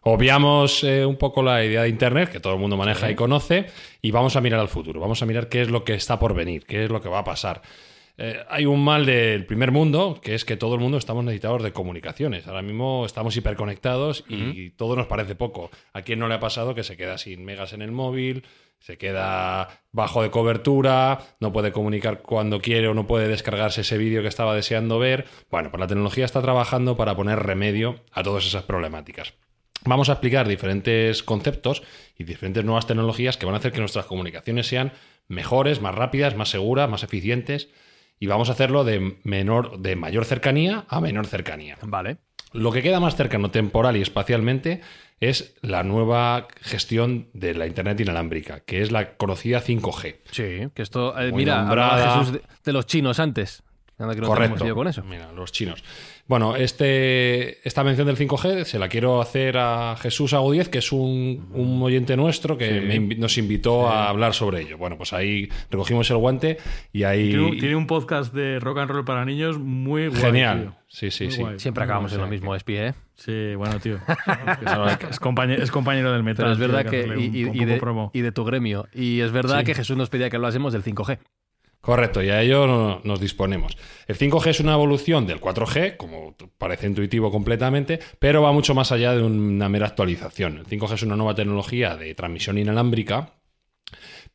[0.04, 3.68] Obviamos eh, un poco la idea de Internet, que todo el mundo maneja y conoce,
[4.02, 5.00] y vamos a mirar al futuro.
[5.00, 7.20] Vamos a mirar qué es lo que está por venir, qué es lo que va
[7.20, 7.62] a pasar.
[8.24, 11.64] Eh, hay un mal del primer mundo, que es que todo el mundo estamos necesitados
[11.64, 12.48] de comunicaciones.
[12.48, 15.72] Ahora mismo estamos hiperconectados y todo nos parece poco.
[15.92, 18.44] ¿A quién no le ha pasado que se queda sin megas en el móvil,
[18.78, 23.98] se queda bajo de cobertura, no puede comunicar cuando quiere o no puede descargarse ese
[23.98, 25.26] vídeo que estaba deseando ver.
[25.50, 29.34] Bueno, pues la tecnología está trabajando para poner remedio a todas esas problemáticas.
[29.84, 31.82] Vamos a explicar diferentes conceptos
[32.20, 34.94] y diferentes nuevas tecnologías que van a hacer que nuestras comunicaciones sean
[35.28, 37.70] mejores, más rápidas, más seguras, más eficientes
[38.22, 41.78] y vamos a hacerlo de menor de mayor cercanía a menor cercanía.
[41.82, 42.18] Vale.
[42.54, 44.82] Lo que queda más cercano temporal y espacialmente
[45.20, 50.18] es la nueva gestión de la Internet inalámbrica, que es la conocida 5G.
[50.30, 53.64] Sí, que esto, eh, mira, hablaba Jesús de, de los chinos antes.
[53.98, 54.76] Anda que no Correcto.
[54.76, 55.04] con eso.
[55.04, 55.84] Mira, los chinos.
[56.32, 60.94] Bueno, este, esta mención del 5G se la quiero hacer a Jesús Agudíez, que es
[60.94, 64.78] un, un oyente nuestro que me nos invitó a hablar sobre ello.
[64.78, 66.58] Bueno, pues ahí recogimos el guante
[66.94, 67.32] y ahí...
[67.32, 70.22] Tiene, un- tiene un podcast de rock and roll para niños muy guay.
[70.22, 70.62] Genial.
[70.62, 70.76] tío.
[70.88, 71.42] Sí, sí, Muy sí.
[71.42, 71.60] guay.
[71.60, 72.94] Siempre acabamos en lo mismo, Espi, ¿eh?
[73.16, 73.98] Sí, bueno, tío.
[75.10, 76.46] es, compañero, es compañero del metal.
[76.46, 77.08] Pero es verdad que.
[77.08, 78.12] Y, un- y- un y poco de, promo.
[78.14, 78.88] y de tu gremio.
[78.94, 79.66] Y es verdad Sí.
[79.66, 81.20] que Jesús nos pedía que hablásemos del 5G.
[81.82, 83.76] Correcto, y a ello no- nos disponemos.
[84.08, 88.92] El 5G es una evolución del 4G, como parece intuitivo completamente, pero va mucho más
[88.92, 90.58] allá de una mera actualización.
[90.60, 93.34] El 5G es una nueva tecnología de transmisión inalámbrica,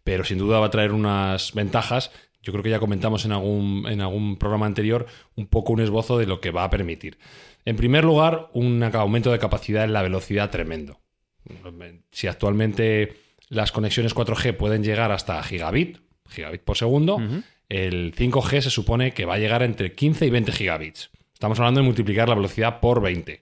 [0.03, 2.11] pero sin duda va a traer unas ventajas.
[2.43, 5.07] Yo creo que ya comentamos en algún, en algún programa anterior
[5.37, 7.19] un poco un esbozo de lo que va a permitir.
[7.65, 11.01] En primer lugar, un aumento de capacidad en la velocidad tremendo.
[12.11, 13.17] Si actualmente
[13.49, 17.19] las conexiones 4G pueden llegar hasta gigabit, gigabit por segundo,
[17.69, 21.11] el 5G se supone que va a llegar entre 15 y 20 gigabits.
[21.33, 23.41] Estamos hablando de multiplicar la velocidad por 20.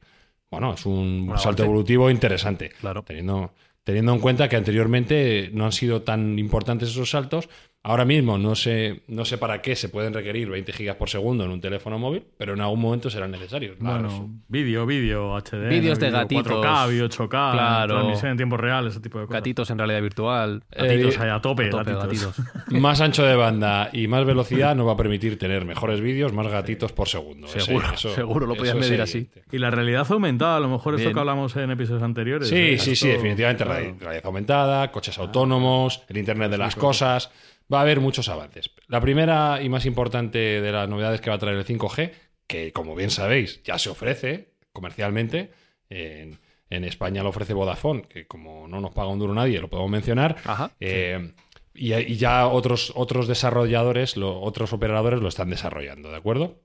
[0.51, 2.71] Bueno, es un salto evolutivo interesante.
[2.81, 3.03] Claro.
[3.03, 7.49] Teniendo, teniendo en cuenta que anteriormente no han sido tan importantes esos saltos.
[7.87, 11.45] Ahora mismo no sé, no sé para qué se pueden requerir 20 gigas por segundo
[11.45, 13.77] en un teléfono móvil, pero en algún momento serán necesarios.
[13.79, 15.69] Claro, Bueno, vídeo, vídeo, HD.
[15.69, 16.47] Vídeos de gatitos.
[16.51, 17.95] 4K, vídeo 8K, Claro.
[17.97, 19.41] transmisión en tiempo real, ese tipo de cosas.
[19.41, 20.63] Gatitos en realidad virtual.
[20.71, 22.39] Gatitos Eh, ahí a tope, A tope, gatitos.
[22.39, 22.73] gatitos.
[22.81, 26.49] Más ancho de banda y más velocidad nos va a permitir tener mejores vídeos, más
[26.49, 27.47] gatitos por segundo.
[27.49, 29.29] Ese- Seguro, seguro lo podías medir así.
[29.53, 31.13] Y la realidad aumentada, a lo mejor esto Bien.
[31.15, 32.49] que hablamos en episodios anteriores.
[32.49, 32.79] Sí, ¿eh?
[32.79, 33.95] sí, sí, Esto- definitivamente claro.
[34.01, 37.31] realidad aumentada, coches autónomos, el Internet de las cosas.
[37.73, 38.71] Va a haber muchos avances.
[38.89, 42.13] La primera y más importante de las novedades que va a traer el 5G,
[42.47, 45.51] que como bien sabéis ya se ofrece comercialmente,
[45.89, 46.39] en,
[46.71, 49.91] en España lo ofrece Vodafone, que como no nos paga un duro nadie, lo podemos
[49.91, 50.37] mencionar.
[50.45, 50.71] Ajá.
[50.81, 51.33] Eh,
[51.75, 56.61] y, y ya otros, otros desarrolladores, lo- otros operadores lo están desarrollando, ¿de acuerdo?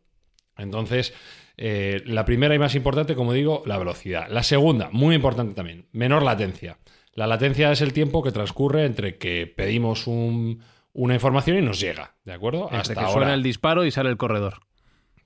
[0.57, 1.13] Entonces,
[1.57, 4.27] eh, la primera y más importante, como digo, la velocidad.
[4.29, 6.77] La segunda, muy importante también, menor latencia.
[7.13, 10.61] La latencia es el tiempo que transcurre entre que pedimos un-
[10.93, 12.63] una información y nos llega, ¿de acuerdo?
[12.63, 13.13] Entre Hasta que ahora.
[13.13, 14.59] suena el disparo y sale el corredor.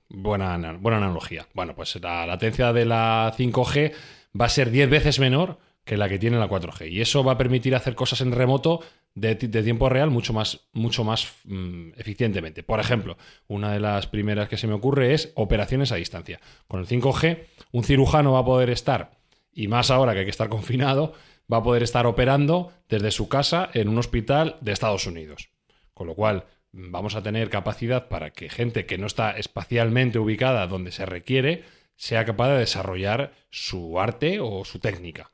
[0.08, 1.48] Buena, buena analogía.
[1.54, 3.92] Bueno, pues la latencia de la 5G
[4.38, 6.90] va a ser 10 veces menor que la que tiene la 4G.
[6.90, 8.80] Y eso va a permitir hacer cosas en remoto
[9.14, 12.62] de tiempo real mucho más, mucho más mm, eficientemente.
[12.62, 16.40] Por ejemplo, una de las primeras que se me ocurre es operaciones a distancia.
[16.66, 19.12] Con el 5G, un cirujano va a poder estar,
[19.52, 21.12] y más ahora que hay que estar confinado,
[21.52, 25.50] va a poder estar operando desde su casa en un hospital de Estados Unidos.
[25.94, 30.66] Con lo cual, vamos a tener capacidad para que gente que no está espacialmente ubicada
[30.66, 31.64] donde se requiere
[31.96, 35.30] sea capaz de desarrollar su arte o su técnica.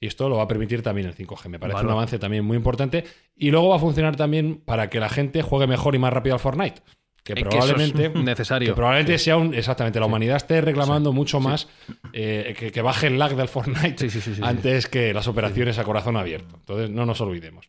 [0.00, 1.48] Y esto lo va a permitir también el 5G.
[1.48, 3.04] Me parece un avance también muy importante.
[3.36, 6.34] Y luego va a funcionar también para que la gente juegue mejor y más rápido
[6.34, 6.80] al Fortnite.
[7.22, 8.68] Que Eh, que es probablemente, necesario.
[8.68, 9.52] que probablemente sea un.
[9.52, 11.68] Exactamente, la humanidad esté reclamando mucho más
[12.14, 14.08] eh, que, que baje el lag del Fortnite
[14.40, 16.56] antes que las operaciones a corazón abierto.
[16.56, 17.68] Entonces, no nos olvidemos.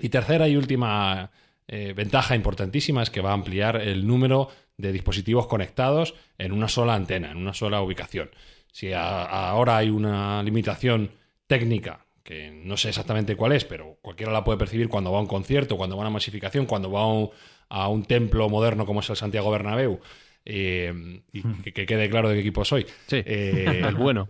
[0.00, 1.30] Y tercera y última
[1.68, 6.68] eh, ventaja importantísima es que va a ampliar el número de dispositivos conectados en una
[6.68, 8.30] sola antena, en una sola ubicación.
[8.72, 11.12] Si a- ahora hay una limitación
[11.46, 15.20] técnica, que no sé exactamente cuál es, pero cualquiera la puede percibir cuando va a
[15.22, 17.30] un concierto, cuando va a una masificación, cuando va a un,
[17.68, 20.00] a un templo moderno como es el Santiago Bernabéu,
[20.46, 22.84] eh, y que, que quede claro de qué equipo soy.
[23.06, 24.28] Sí, Eh, el bueno.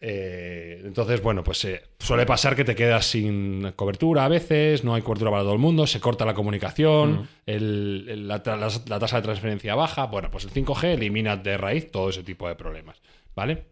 [0.00, 4.94] Eh, entonces, bueno, pues eh, suele pasar que te quedas sin cobertura a veces, no
[4.94, 8.70] hay cobertura para todo el mundo, se corta la comunicación, el- el- la, tra- la-
[8.86, 10.06] la tasa de transferencia baja.
[10.06, 13.02] Bueno, pues el 5G elimina de raíz todo ese tipo de problemas,
[13.34, 13.64] ¿vale?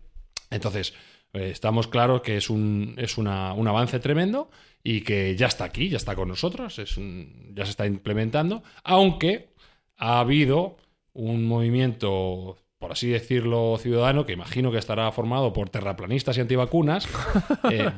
[0.50, 0.94] Entonces,
[1.32, 4.50] eh, estamos claros que es, un, es una- un avance tremendo
[4.82, 8.62] y que ya está aquí, ya está con nosotros, es un- ya se está implementando,
[8.84, 9.50] aunque
[9.96, 10.76] ha habido
[11.12, 17.08] un movimiento por así decirlo, ciudadano, que imagino que estará formado por terraplanistas y antivacunas,
[17.72, 17.90] eh,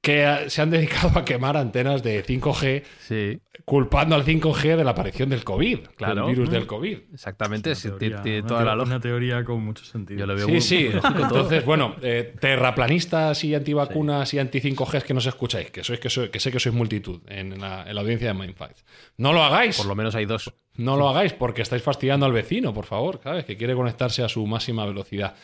[0.00, 4.90] que se han dedicado a quemar antenas de 5G, Sí, culpando al 5G de la
[4.90, 6.26] aparición del COVID, Claro.
[6.26, 6.98] del virus del COVID.
[7.14, 7.76] exactamente.
[7.76, 8.94] sí, tiene- Teoría, tiene una toda la lógica.
[8.96, 10.18] Una teoría con mucho sentido.
[10.18, 10.88] Yo lo veo Sí, muy- sí.
[11.14, 11.22] muy.
[11.22, 16.30] Entonces, bueno, eh, terraplanistas y antivacunas y anti-5G que nos escucháis, que, sois, que, sois-
[16.30, 18.78] que sé que sois multitud en la, en la audiencia de Mindfight.
[19.18, 19.76] No lo hagáis.
[19.76, 20.52] Por lo menos hay dos.
[20.74, 23.44] No lo hagáis porque estáis fastidiando al vecino, por favor, ¿sabes?
[23.44, 25.36] Que quiere conectarse a su máxima velocidad.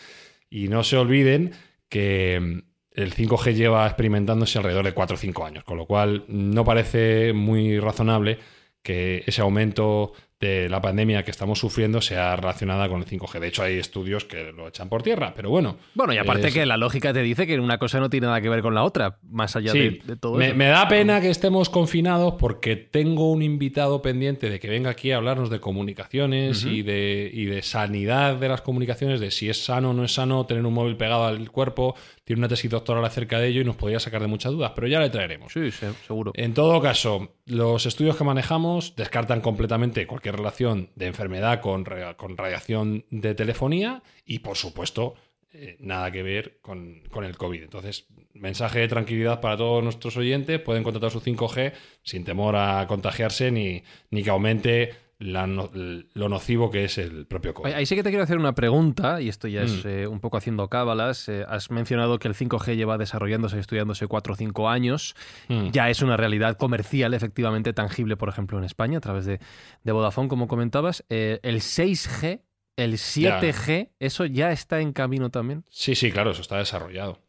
[0.50, 1.52] Y no se olviden
[1.88, 2.64] que
[2.96, 7.32] el 5G lleva experimentándose alrededor de 4 o 5 años, con lo cual no parece
[7.34, 8.38] muy razonable
[8.82, 13.40] que ese aumento de la pandemia que estamos sufriendo sea relacionada con el 5G.
[13.40, 15.78] De hecho, hay estudios que lo echan por tierra, pero bueno.
[15.94, 18.42] Bueno, y aparte es- que la lógica te dice que una cosa no tiene nada
[18.42, 20.56] que ver con la otra, más allá Sí, de, de todo me, eso.
[20.56, 25.10] me da pena que estemos confinados porque tengo un invitado pendiente de que venga aquí
[25.10, 29.64] a hablarnos de comunicaciones y, de, y de sanidad de las comunicaciones, de si es
[29.64, 31.94] sano o no es sano tener un móvil pegado al cuerpo.
[32.24, 34.88] Tiene una tesis doctoral acerca de ello y nos podría sacar de muchas dudas, pero
[34.88, 35.52] ya le traeremos.
[35.52, 36.32] Sí, sí, seguro.
[36.34, 41.84] En todo caso, los estudios que manejamos descartan completamente cualquier relación de enfermedad con,
[42.16, 45.14] con radiación de telefonía y, por supuesto,
[45.52, 47.62] eh, nada que ver con, con el COVID.
[47.62, 50.60] Entonces, mensaje de tranquilidad para todos nuestros oyentes.
[50.60, 51.72] Pueden contratar su 5G
[52.02, 57.26] sin temor a contagiarse ni, ni que aumente la no- lo nocivo que es el
[57.26, 57.72] propio COVID.
[57.72, 59.88] Ahí sí que te quiero hacer una pregunta, y esto ya es Mm.
[59.88, 61.28] eh, un poco haciendo cábalas.
[61.30, 65.14] Eh, has mencionado que el 5G lleva desarrollándose y estudiándose 4 o 5 años.
[65.48, 65.70] Mm.
[65.70, 69.40] Ya es una realidad comercial, efectivamente, tangible, por ejemplo, en España, a través de,
[69.84, 71.02] de Vodafone, como comentabas.
[71.08, 72.42] Eh, el 6G,
[72.76, 75.64] el 7G, ¿eso ya está en camino también?
[75.70, 77.20] Sí, sí, claro, eso está desarrollado.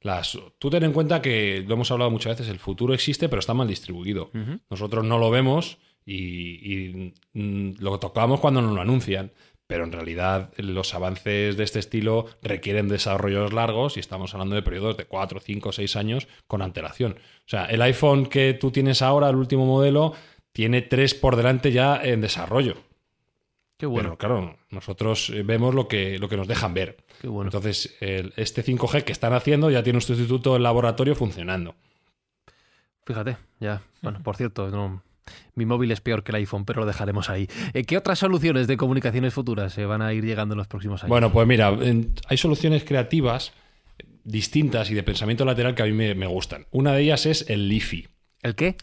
[0.00, 3.40] Las, tú ten en cuenta que lo hemos hablado muchas veces, el futuro existe, pero
[3.40, 4.30] está mal distribuido.
[4.70, 9.32] Nosotros no lo vemos y, y, mm, lo tocamos cuando nos lo anuncian.
[9.66, 14.62] Pero en realidad los avances de este estilo requieren desarrollos largos y estamos hablando de
[14.62, 17.12] periodos de 4, 5, 6 años con antelación.
[17.12, 20.12] O sea, el iPhone que tú tienes ahora, el último modelo,
[20.52, 22.74] tiene tres por delante ya en desarrollo.
[23.76, 24.08] Qué bueno.
[24.08, 26.96] Pero claro, nosotros eh, vemos lo que, lo que nos dejan ver.
[27.20, 27.46] Qué bueno.
[27.48, 31.76] Entonces, el- este 5G que están haciendo ya tiene un sustituto en laboratorio funcionando.
[33.06, 33.82] Fíjate, ya.
[34.02, 35.02] Bueno, por cierto, no-
[35.54, 37.48] mi móvil es peor que el iPhone, pero lo dejaremos ahí.
[37.74, 41.02] Eh, ¿Qué otras soluciones de comunicaciones futuras se van a ir llegando en los próximos
[41.02, 41.10] años?
[41.10, 41.76] Bueno, pues mira,
[42.28, 43.52] hay soluciones creativas
[44.24, 46.66] distintas y de pensamiento lateral que a mí me, me gustan.
[46.70, 48.08] Una de ellas es el LiFi.
[48.42, 48.76] ¿El qué?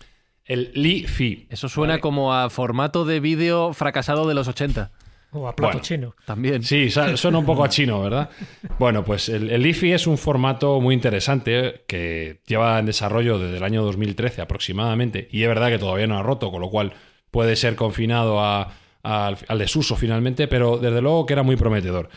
[0.46, 1.48] El LiFi.
[1.50, 2.02] Eso suena Vale.
[2.02, 4.92] como a formato de vídeo fracasado de los 80.
[5.32, 5.82] O a plato Bueno.
[5.82, 6.16] chino.
[6.26, 6.64] También.
[6.64, 8.30] Sí, suena un poco a chino, ¿verdad?
[8.80, 13.58] Bueno, pues el, el IFI es un formato muy interesante que lleva en desarrollo desde
[13.58, 16.94] el año 2013 aproximadamente y es verdad que todavía no ha roto, con lo cual
[17.32, 18.72] puede ser confinado a-
[19.04, 22.10] al, al desuso finalmente, pero desde luego que era muy prometedor.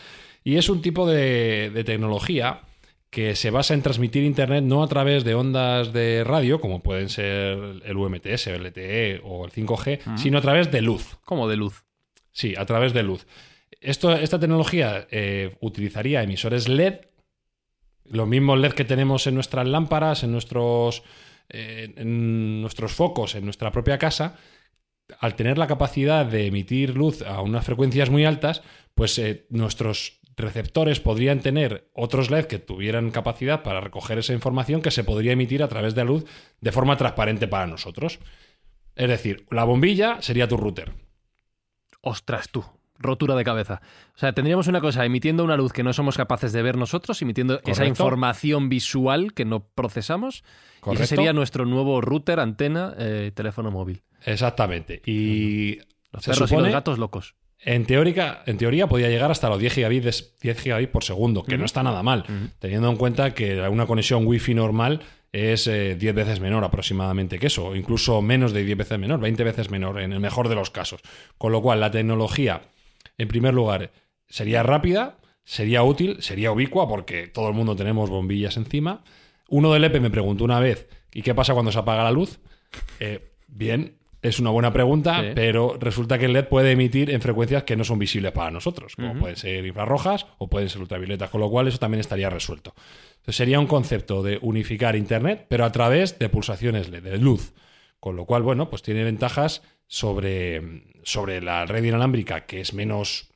[0.43, 2.61] Y es un tipo de, de tecnología
[3.09, 7.09] que se basa en transmitir Internet no a través de ondas de radio, como pueden
[7.09, 11.17] ser el UMTS, el LTE o el 5G, sino a través de luz.
[11.25, 11.83] Como de luz.
[12.31, 13.25] Sí, a través de luz.
[13.79, 16.99] Esta tecnología eh, utilizaría emisores LED,
[18.05, 21.03] los mismos LED que tenemos en nuestras lámparas, en nuestros,
[21.49, 24.37] eh, nuestros focos, en nuestra propia casa.
[25.19, 28.61] Al tener la capacidad de emitir luz a unas frecuencias muy altas,
[28.93, 34.81] pues eh, nuestros receptores podrían tener otros LED que tuvieran capacidad para recoger esa información
[34.81, 36.25] que se podría emitir a través de la luz
[36.59, 38.19] de forma transparente para nosotros.
[38.95, 40.93] Es decir, la bombilla sería tu router.
[42.01, 42.63] Ostras, tú.
[42.99, 43.81] Rotura de cabeza.
[44.15, 47.19] O sea, tendríamos una cosa emitiendo una luz que no somos capaces de ver nosotros,
[47.23, 50.43] emitiendo esa información visual que no procesamos.
[50.85, 54.03] Y ese sería nuestro nuevo router, antena, eh, teléfono móvil.
[54.23, 55.01] Exactamente.
[55.05, 55.77] Y
[56.11, 57.35] Los se perros y los gatos locos.
[57.59, 61.43] en teórica, en teoría podía llegar hasta los 10 gigabits, de- 10 gigabits por segundo,
[61.43, 62.25] que no está nada mal,
[62.59, 67.47] teniendo en cuenta que una conexión wifi normal es eh, 10 veces menor aproximadamente que
[67.47, 70.55] eso, o incluso menos de 10 veces menor, 20 veces menor en el mejor de
[70.55, 71.01] los casos.
[71.37, 72.63] Con lo cual, la tecnología,
[73.17, 73.91] en primer lugar,
[74.27, 79.03] sería rápida, sería útil, sería ubicua, porque todo el mundo tenemos bombillas encima.
[79.47, 82.39] Uno del EPE me preguntó una vez, ¿y qué pasa cuando se apaga la luz?
[82.99, 85.27] Eh, bien, es una buena pregunta, Sí.
[85.33, 88.95] pero resulta que el LED puede emitir en frecuencias que no son visibles para nosotros,
[88.95, 92.73] como pueden ser infrarrojas o pueden ser ultravioletas, con lo cual eso también estaría resuelto.
[93.13, 97.53] Entonces sería un concepto de unificar Internet, pero a través de pulsaciones LED, de luz.
[97.99, 103.30] Con lo cual, bueno, pues tiene ventajas sobre, sobre la red inalámbrica, que es menos,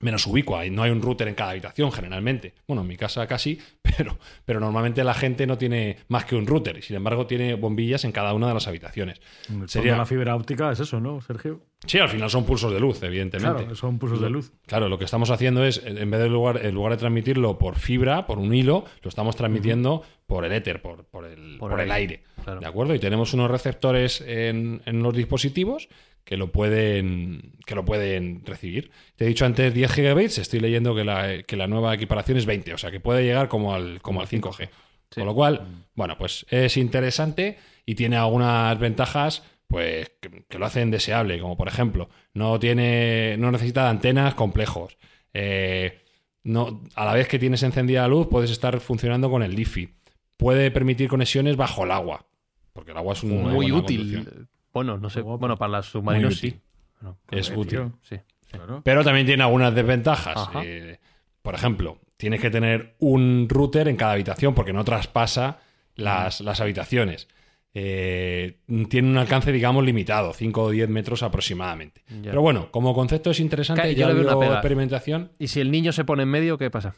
[0.00, 2.54] menos ubicua y no hay un router en cada habitación generalmente.
[2.66, 6.46] Bueno, en mi casa casi, pero, pero normalmente la gente no tiene más que un
[6.46, 9.20] router y sin embargo tiene bombillas en cada una de las habitaciones.
[9.66, 11.62] Sería- la fibra óptica es eso, ¿no, Sergio?
[11.86, 13.62] Sí, al final son pulsos de luz, evidentemente.
[13.62, 14.52] Claro, son pulsos de luz.
[14.66, 17.76] Claro, lo que estamos haciendo es, en vez de lugar, en lugar de transmitirlo por
[17.76, 21.80] fibra, por un hilo, lo estamos transmitiendo por el éter, por, por el, Por por
[21.80, 22.24] el aire, aire.
[22.42, 22.60] claro.
[22.60, 22.94] ¿De acuerdo?
[22.94, 25.88] Y tenemos unos receptores en, en los dispositivos
[26.24, 28.90] que lo pueden que lo pueden recibir.
[29.16, 32.46] Te he dicho antes 10 gigabytes, estoy leyendo que la, que la nueva equiparación es
[32.46, 34.70] 20, o sea que puede llegar como al, como al 5G.
[35.14, 39.42] Con lo cual, bueno, pues es interesante y tiene algunas ventajas
[39.74, 44.34] pues que, que lo hacen deseable, como por ejemplo, no tiene no necesita de antenas
[44.34, 44.96] complejos.
[45.32, 46.00] Eh,
[46.44, 49.92] no, a la vez que tienes encendida la luz, puedes estar funcionando con el Li-Fi.
[50.36, 52.24] Puede permitir conexiones bajo el agua,
[52.72, 54.46] porque el agua es un Muy útil.
[54.72, 55.22] Bueno, no sé.
[55.22, 56.60] Bueno, para los submarinos sí.
[57.00, 57.78] Bueno, Es Joder, útil.
[57.78, 57.92] tío.
[58.02, 58.16] sí.
[58.52, 58.80] Claro.
[58.84, 60.50] Pero también tiene algunas desventajas.
[60.62, 61.00] Eh,
[61.42, 65.58] por ejemplo, tienes que tener un router en cada habitación porque no traspasa
[65.96, 67.26] las, las habitaciones.
[67.74, 68.58] Eh,
[68.88, 72.02] tiene un alcance, digamos, limitado, 5 o 10 metros aproximadamente.
[72.08, 72.30] Ya.
[72.30, 73.94] Pero bueno, como concepto es interesante.
[73.94, 74.54] Yo ya le veo una habido pega.
[74.54, 75.32] experimentación.
[75.38, 76.94] Y si el niño se pone en medio, ¿qué pasa?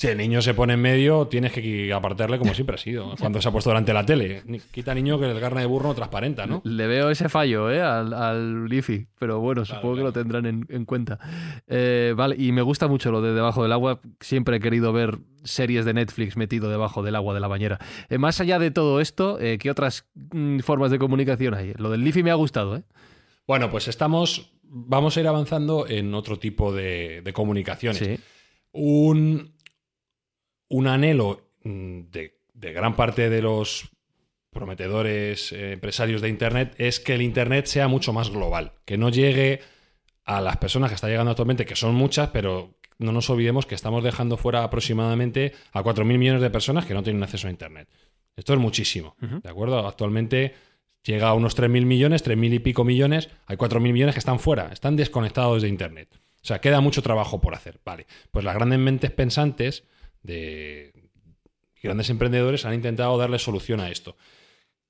[0.00, 3.14] Si el niño se pone en medio, tienes que apartarle como siempre ha sido.
[3.20, 4.42] Cuando se ha puesto delante de la tele.
[4.70, 6.62] Quita niño que el carne de burro no transparenta, ¿no?
[6.64, 7.82] Le veo ese fallo ¿eh?
[7.82, 11.18] al, al Lifi, pero bueno, supongo que lo tendrán en, en cuenta.
[11.68, 14.00] Eh, vale, y me gusta mucho lo de debajo del agua.
[14.20, 17.78] Siempre he querido ver series de Netflix metido debajo del agua de la bañera.
[18.08, 21.74] Eh, más allá de todo esto, eh, ¿qué otras mm, formas de comunicación hay?
[21.76, 22.84] Lo del Lifi me ha gustado, ¿eh?
[23.46, 24.50] Bueno, pues estamos.
[24.62, 27.98] Vamos a ir avanzando en otro tipo de, de comunicaciones.
[27.98, 28.18] Sí.
[28.72, 29.59] un,
[30.70, 33.90] un anhelo mm, de, de gran parte de los
[34.50, 39.10] prometedores eh, empresarios de Internet es que el Internet sea mucho más global, que no
[39.10, 39.60] llegue
[40.24, 43.74] a las personas que está llegando actualmente, que son muchas, pero no nos olvidemos que
[43.74, 47.88] estamos dejando fuera aproximadamente a 4.000 millones de personas que no tienen acceso a Internet.
[48.36, 49.86] Esto es muchísimo, ¿de acuerdo?
[49.86, 50.54] Actualmente
[51.02, 54.70] llega a unos 3.000 millones, 3.000 y pico millones, hay 4.000 millones que están fuera,
[54.72, 56.08] están desconectados de Internet.
[56.42, 57.80] O sea, queda mucho trabajo por hacer.
[57.84, 59.84] Vale, pues las grandes mentes pensantes
[60.22, 60.92] de
[61.82, 64.16] grandes emprendedores han intentado darle solución a esto.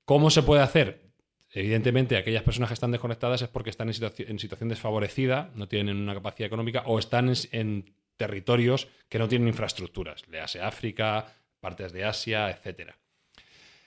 [0.05, 1.11] ¿Cómo se puede hacer?
[1.53, 5.97] Evidentemente, aquellas personas que están desconectadas es porque están en, en situación desfavorecida, no tienen
[5.97, 11.33] una capacidad económica o están en, en territorios que no tienen infraestructuras, le hace África,
[11.59, 12.97] partes de Asia, etcétera.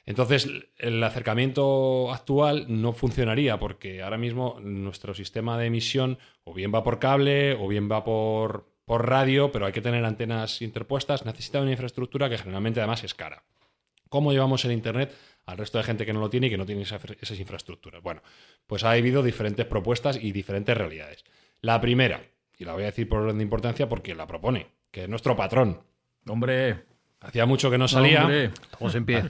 [0.06, 6.74] Entonces, el acercamiento actual no funcionaría porque ahora mismo nuestro sistema de emisión o bien
[6.74, 11.24] va por cable o bien va por, por radio, pero hay que tener antenas interpuestas,
[11.24, 13.42] necesita una infraestructura que generalmente además es cara.
[14.08, 15.14] ¿Cómo llevamos el Internet
[15.46, 18.02] al resto de gente que no lo tiene y que no tiene esa- esas infraestructuras?
[18.02, 18.22] Bueno,
[18.66, 21.24] pues ha habido diferentes propuestas y diferentes realidades.
[21.60, 22.22] La primera,
[22.58, 25.34] y la voy a decir por orden de importancia porque la propone, que es nuestro
[25.34, 25.80] patrón.
[26.26, 26.84] Hombre,
[27.20, 28.20] Hacía mucho que no salía.
[28.22, 28.44] hombre.
[28.70, 29.24] Estamos en pie.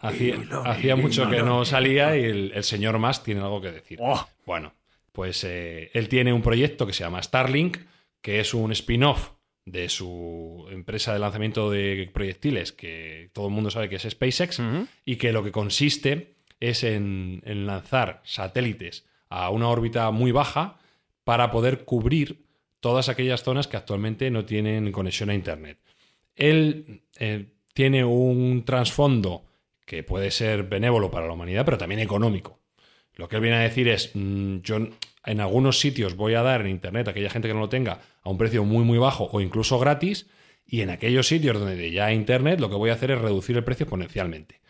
[0.00, 3.98] Hacía, hacía mucho que no salía y el, el señor Musk tiene algo que decir.
[4.00, 4.26] Oh.
[4.46, 4.72] Bueno,
[5.12, 7.78] pues eh, él tiene un proyecto que se llama Starlink,
[8.20, 9.32] que es un spin-off
[9.64, 14.60] de su empresa de lanzamiento de proyectiles, que todo el mundo sabe que es SpaceX,
[15.04, 20.78] y que lo que consiste es en, en lanzar satélites a una órbita muy baja
[21.24, 22.46] para poder cubrir
[22.80, 25.78] todas aquellas zonas que actualmente no tienen conexión a Internet.
[26.36, 29.44] Él eh, tiene un trasfondo
[29.84, 32.60] que puede ser benévolo para la humanidad, pero también económico.
[33.14, 34.88] Lo que él viene a decir es, mm, yo
[35.26, 38.00] en algunos sitios voy a dar en Internet a aquella gente que no lo tenga
[38.22, 40.26] a un precio muy muy bajo o incluso gratis,
[40.66, 43.56] y en aquellos sitios donde ya hay Internet lo que voy a hacer es reducir
[43.56, 44.60] el precio exponencialmente.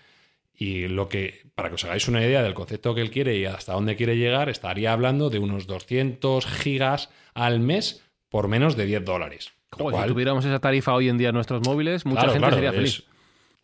[0.59, 3.45] Y lo que, para que os hagáis una idea del concepto que él quiere y
[3.45, 8.87] hasta dónde quiere llegar, estaría hablando de unos 200 gigas al mes por menos de
[8.87, 9.53] 10 dólares.
[9.71, 12.47] Joder, cual- si tuviéramos esa tarifa hoy en día en nuestros móviles, mucha Claro, gente
[12.47, 13.05] claro, sería feliz.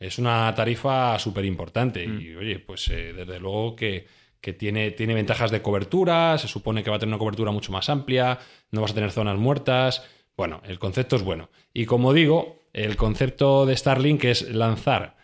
[0.00, 2.20] Es, es una tarifa súper importante Mm.
[2.20, 4.06] y, oye, pues eh, desde luego que,
[4.42, 7.72] que tiene, tiene ventajas de cobertura, se supone que va a tener una cobertura mucho
[7.72, 8.38] más amplia,
[8.72, 10.04] no vas a tener zonas muertas.
[10.36, 11.48] Bueno, el concepto es bueno.
[11.72, 15.16] Y como digo, el concepto de Starlink es lanzar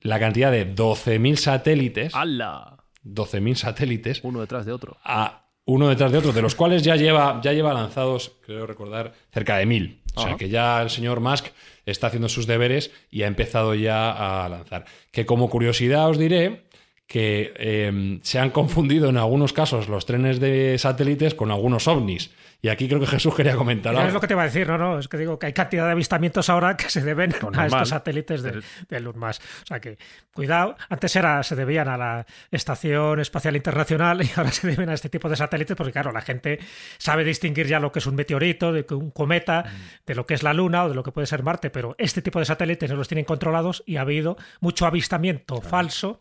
[0.00, 2.84] la cantidad de 12.000 satélites, ¡Hala!
[3.04, 4.96] 12.000 satélites, Uno detrás de otro.
[5.04, 9.12] a uno detrás de otro, de los cuales ya lleva, ya lleva lanzados, creo recordar,
[9.32, 10.02] cerca de mil.
[10.14, 11.46] O sea que ya el señor Musk
[11.86, 14.86] está haciendo sus deberes y ha empezado ya a lanzar.
[15.12, 16.64] Que como curiosidad os diré
[17.10, 22.30] que eh, se han confundido en algunos casos los trenes de satélites con algunos ovnis.
[22.62, 24.12] Y aquí creo que Jesús quería comentar Es algo.
[24.12, 25.92] lo que te iba a decir, no, no, es que digo que hay cantidad de
[25.92, 29.06] avistamientos ahora que se deben a estos satélites de, de.
[29.08, 29.32] O
[29.64, 29.98] sea que,
[30.32, 34.94] cuidado, antes era, se debían a la Estación Espacial Internacional y ahora se deben a
[34.94, 36.60] este tipo de satélites porque, claro, la gente
[36.98, 39.64] sabe distinguir ya lo que es un meteorito, de que un cometa,
[40.06, 42.22] de lo que es la Luna o de lo que puede ser Marte, pero este
[42.22, 46.20] tipo de satélites no los tienen controlados y ha habido mucho avistamiento falso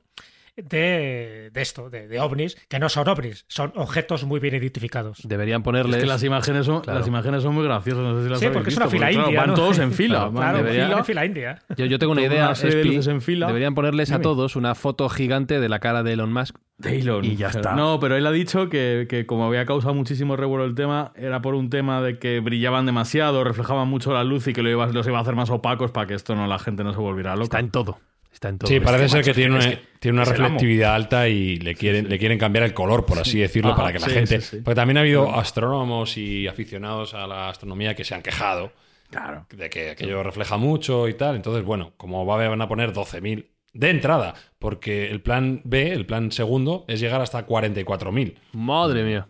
[0.61, 5.19] de, esto, de, ovnis, que no son ovnis, son objetos muy bien identificados.
[5.23, 5.97] Deberían ponerles...
[5.97, 8.47] Es que las imágenes son, las imágenes son muy graciosas, no sé si las Sí,
[8.51, 9.41] porque es una fila india.
[9.41, 10.29] Van todos en fila.
[10.33, 11.59] Claro, en fila india.
[11.77, 13.47] Yo, yo tengo una idea, en fila.
[13.47, 16.55] deberían ponerles a todos una foto gigante de la cara de Elon Musk.
[16.77, 17.25] De Elon.
[17.25, 17.75] Y ya está.
[17.75, 21.41] No, pero él ha dicho que, que como había causado muchísimo revuelo el tema, era
[21.41, 24.87] por un tema de que brillaban demasiado, reflejaban mucho la luz y que lo iba,
[24.87, 27.35] los iba a hacer más opacos para que esto no la gente no se volviera
[27.35, 27.43] loca.
[27.43, 27.99] Está en todo.
[28.39, 28.69] Está en todo.
[28.69, 32.39] Sí, parece ser que tiene una, tiene una reflectividad alta y le quieren, le quieren
[32.39, 34.39] cambiar el color, por así decirlo, para que la gente.
[34.63, 38.71] Porque también ha habido astrónomos y aficionados a la astronomía que se han quejado
[39.09, 39.45] claro.
[39.53, 41.35] de que aquello refleja mucho y tal.
[41.35, 46.31] Entonces, bueno, como van a poner 12.000 de entrada, porque el plan B, el plan
[46.31, 48.35] segundo, es llegar hasta 44.000.
[48.53, 49.27] Madre mía.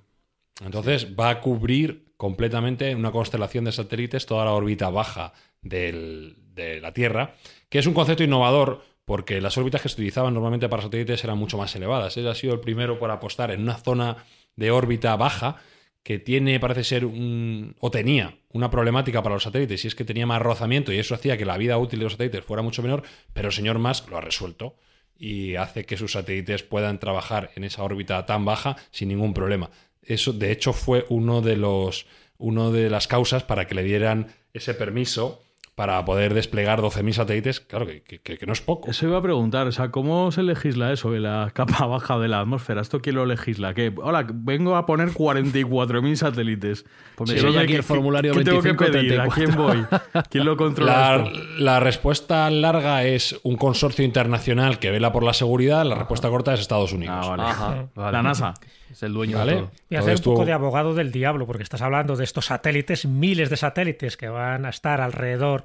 [0.64, 5.34] Entonces va a cubrir completamente una constelación de satélites toda la órbita baja
[5.64, 6.36] de
[6.80, 7.34] la Tierra,
[7.70, 11.36] que es un concepto innovador porque las órbitas que se utilizaban normalmente para satélites eran
[11.36, 12.16] mucho más elevadas.
[12.16, 14.18] Él ha sido el primero por apostar en una zona
[14.55, 15.55] de órbita baja
[16.03, 20.05] que tiene, parece ser, un, o tenía una problemática para los satélites, y es que
[20.05, 22.84] tenía más rozamiento y eso hacía que la vida útil de los satélites fuera mucho
[22.84, 23.01] menor,
[23.34, 24.76] pero el señor Musk lo ha resuelto
[25.18, 29.72] y hace que sus satélites puedan trabajar en esa órbita tan baja sin ningún problema.
[30.03, 32.05] Eso, de hecho, fue uno de los,
[32.38, 35.41] uno de las causas para que le dieran ese permiso
[35.80, 38.92] para poder desplegar 12.000 satélites, claro que, que, no es poco.
[38.92, 42.28] Eso iba a preguntar, o sea, ¿cómo se legisla eso de la capa baja de
[42.28, 42.82] la atmósfera?
[42.82, 43.74] ¿Esto quién lo legisla?
[43.74, 46.86] Que, hola, vengo a poner 44.000 satélites.
[47.16, 49.22] Pues me aquí el formulario ¿qué, tengo que pedir?
[49.22, 49.86] ¿A quién voy?
[50.30, 51.18] ¿Quién lo controla?
[51.18, 56.28] La, la, respuesta larga es un consorcio internacional que vela por la seguridad, la respuesta
[56.28, 57.26] corta es Estados Unidos.
[57.26, 58.12] Ah, vale.
[58.12, 58.54] La NASA.
[58.92, 59.54] Es el dueño ¿Vale?
[59.54, 59.72] de todo.
[59.90, 63.50] Y hacer un poco de abogado del diablo, porque estás hablando de estos satélites, miles
[63.50, 65.64] de satélites que van a estar alrededor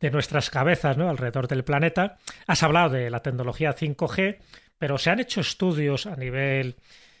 [0.00, 1.08] de nuestras cabezas, ¿no?
[1.08, 2.18] alrededor del planeta.
[2.46, 4.38] Has hablado de la tecnología 5G,
[4.78, 6.76] pero se han hecho estudios a nivel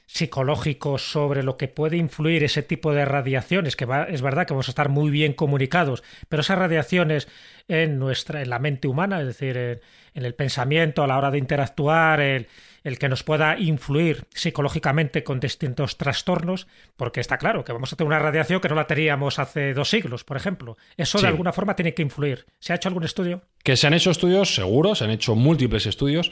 [0.06, 4.68] psicológico sobre lo que puede influir ese tipo de radiaciones, que es verdad que vamos
[4.68, 7.26] a estar muy bien comunicados, pero esas radiaciones
[7.68, 9.80] en nuestra, en la mente humana, es decir, en,
[10.12, 12.48] en el pensamiento a la hora de interactuar, el,
[12.84, 17.96] el que nos pueda influir psicológicamente con distintos trastornos, porque está claro que vamos a
[17.96, 20.76] tener una radiación que no la teníamos hace dos siglos, por ejemplo.
[20.96, 22.44] Eso de alguna forma tiene que influir.
[22.60, 23.42] ¿Se ha hecho algún estudio?
[23.62, 26.30] Que se han hecho estudios, seguro, se han hecho múltiples estudios.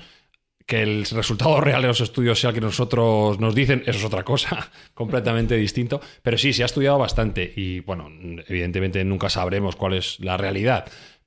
[0.66, 4.04] Que el resultado real de los estudios sea el que nosotros nos dicen, eso es
[4.04, 6.00] otra cosa, completamente distinto.
[6.22, 8.08] Pero sí, se ha estudiado bastante y, bueno,
[8.46, 10.84] evidentemente nunca sabremos cuál es la realidad.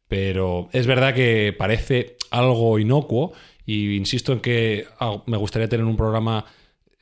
[0.08, 3.34] Pero es verdad que parece algo inocuo
[3.66, 6.46] y insisto en que ah, me gustaría tener un programa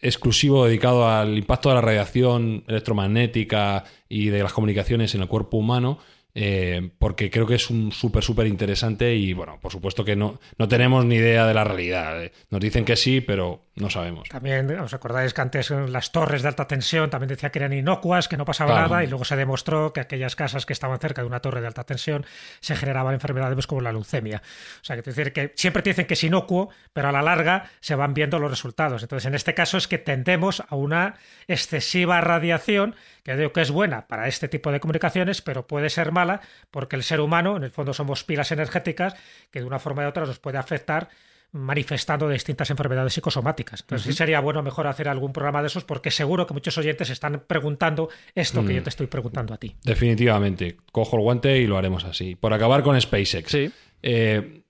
[0.02, 5.58] exclusivo dedicado al impacto de la radiación electromagnética y de las comunicaciones en el cuerpo
[5.58, 6.00] humano
[6.36, 10.40] eh, porque creo que es un súper, súper interesante y bueno, por supuesto que no,
[10.58, 12.24] no tenemos ni idea de la realidad.
[12.24, 12.32] Eh.
[12.50, 14.30] Nos dicen que sí, pero no sabemos.
[14.30, 18.28] También os acordáis que antes las torres de alta tensión también decía que eran inocuas,
[18.28, 21.28] que no pasaba nada y luego se demostró que aquellas casas que estaban cerca de
[21.28, 22.24] una torre de alta tensión
[22.60, 24.44] se generaban enfermedades como la leucemia.
[24.82, 27.72] O sea, que decir que siempre te dicen que es inocuo, pero a la larga
[27.80, 29.02] se van viendo los resultados.
[29.02, 31.16] Entonces, en este caso es que tendemos a una
[31.48, 36.12] excesiva radiación que digo que es buena para este tipo de comunicaciones, pero puede ser
[36.12, 39.16] mala porque el ser humano, en el fondo, somos pilas energéticas
[39.50, 41.10] que de una forma u otra nos puede afectar
[41.54, 43.82] manifestando distintas enfermedades psicosomáticas.
[43.82, 47.10] Entonces sí sería bueno mejor hacer algún programa de esos porque seguro que muchos oyentes
[47.12, 48.84] están preguntando esto que yo mm.
[48.84, 49.76] te estoy preguntando a ti.
[49.84, 50.78] Definitivamente.
[50.92, 52.36] Cojo el guante y lo haremos así.
[52.36, 53.52] Por acabar con SpaceX.
[53.52, 53.72] Sí.
[54.02, 54.64] Eh,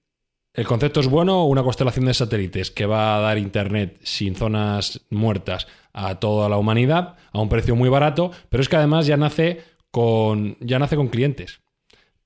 [0.53, 5.01] el concepto es bueno, una constelación de satélites que va a dar internet sin zonas
[5.09, 9.17] muertas a toda la humanidad a un precio muy barato, pero es que además ya
[9.17, 11.62] nace con ya nace con clientes.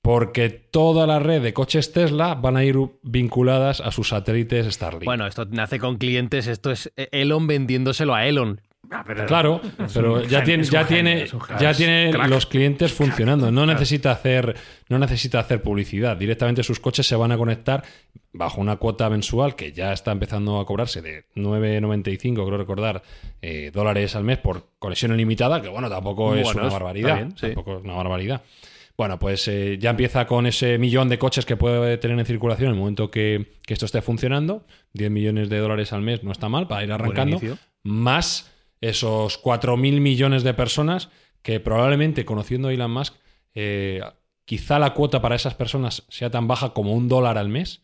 [0.02, 5.04] Porque toda la red de coches Tesla van a ir vinculadas a sus satélites Starlink.
[5.04, 8.60] Bueno, esto nace con clientes, esto es Elon vendiéndoselo a Elon.
[8.90, 9.60] Ah, claro,
[9.92, 11.26] pero ya tiene, ya tiene,
[11.60, 13.50] ya tiene los clientes funcionando.
[13.50, 14.56] No necesita hacer,
[14.88, 16.16] no necesita hacer publicidad.
[16.16, 17.84] Directamente sus coches se van a conectar
[18.32, 23.02] bajo una cuota mensual que ya está empezando a cobrarse de 9,95, creo recordar,
[23.42, 27.28] eh, dólares al mes por conexión ilimitada, que bueno, tampoco es una barbaridad.
[27.38, 28.42] Tampoco es una barbaridad.
[28.98, 32.70] Bueno, pues eh, ya empieza con ese millón de coches que puede tener en circulación
[32.70, 34.66] en el momento que, esto esté funcionando.
[34.94, 37.40] 10 millones de dólares al mes no está mal para ir arrancando.
[37.84, 41.10] Más esos 4.000 millones de personas
[41.42, 43.14] que probablemente, conociendo a Elon Musk,
[43.54, 44.00] eh,
[44.44, 47.82] quizá la cuota para esas personas sea tan baja como un dólar al mes.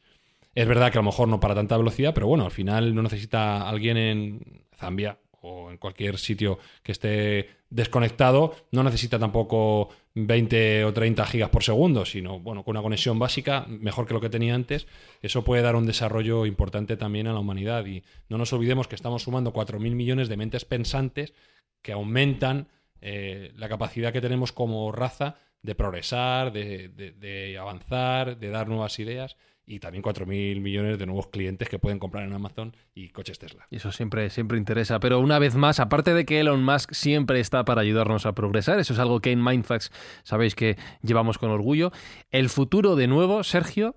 [0.57, 3.03] Es verdad que a lo mejor no para tanta velocidad, pero bueno, al final no
[3.05, 10.85] necesita alguien en Zambia o en cualquier sitio que esté desconectado, no necesita tampoco 20
[10.85, 14.31] o 30 gigas por segundo, sino bueno, con una conexión básica, mejor que lo que
[14.31, 14.87] tenía antes,
[15.21, 17.85] eso puede dar un desarrollo importante también a la humanidad.
[17.87, 21.35] Y no nos olvidemos que estamos sumando 4.000 millones de mentes pensantes
[21.83, 22.69] que aumentan
[23.01, 29.37] eh, la capacidad que tenemos como raza de progresar, de avanzar, de dar nuevas ideas
[29.67, 33.67] y también 4.000 millones de nuevos clientes que pueden comprar en Amazon y coches Tesla.
[33.71, 35.01] Eso siempre, siempre interesa.
[35.01, 38.79] Pero una vez más, aparte de que Elon Musk siempre está para ayudarnos a progresar,
[38.79, 39.91] eso es algo que en Mindfax
[40.23, 41.93] sabéis que llevamos con orgullo,
[42.31, 43.97] el futuro de nuevo, Sergio,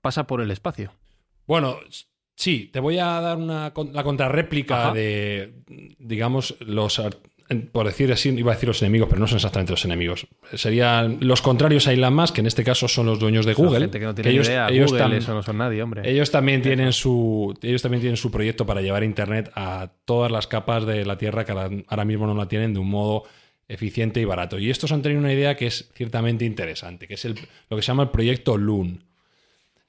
[0.00, 0.92] pasa por el espacio.
[1.46, 1.76] Bueno,
[2.34, 5.62] sí, te voy a dar una, la contrarréplica de,
[5.98, 7.00] digamos, los
[7.72, 10.26] por decir así, iba a decir los enemigos, pero no son exactamente los enemigos.
[10.54, 13.80] Serían los contrarios a Elon Musk, que en este caso son los dueños de Google.
[13.80, 14.68] Gente que no tiene ellos, idea.
[14.68, 16.08] Ellos Google, eso no son nadie, hombre.
[16.10, 20.46] Ellos también, tienen su, ellos también tienen su proyecto para llevar Internet a todas las
[20.46, 23.24] capas de la Tierra que ahora mismo no la tienen de un modo
[23.68, 24.58] eficiente y barato.
[24.58, 27.34] Y estos han tenido una idea que es ciertamente interesante, que es el,
[27.68, 29.04] lo que se llama el proyecto Loon.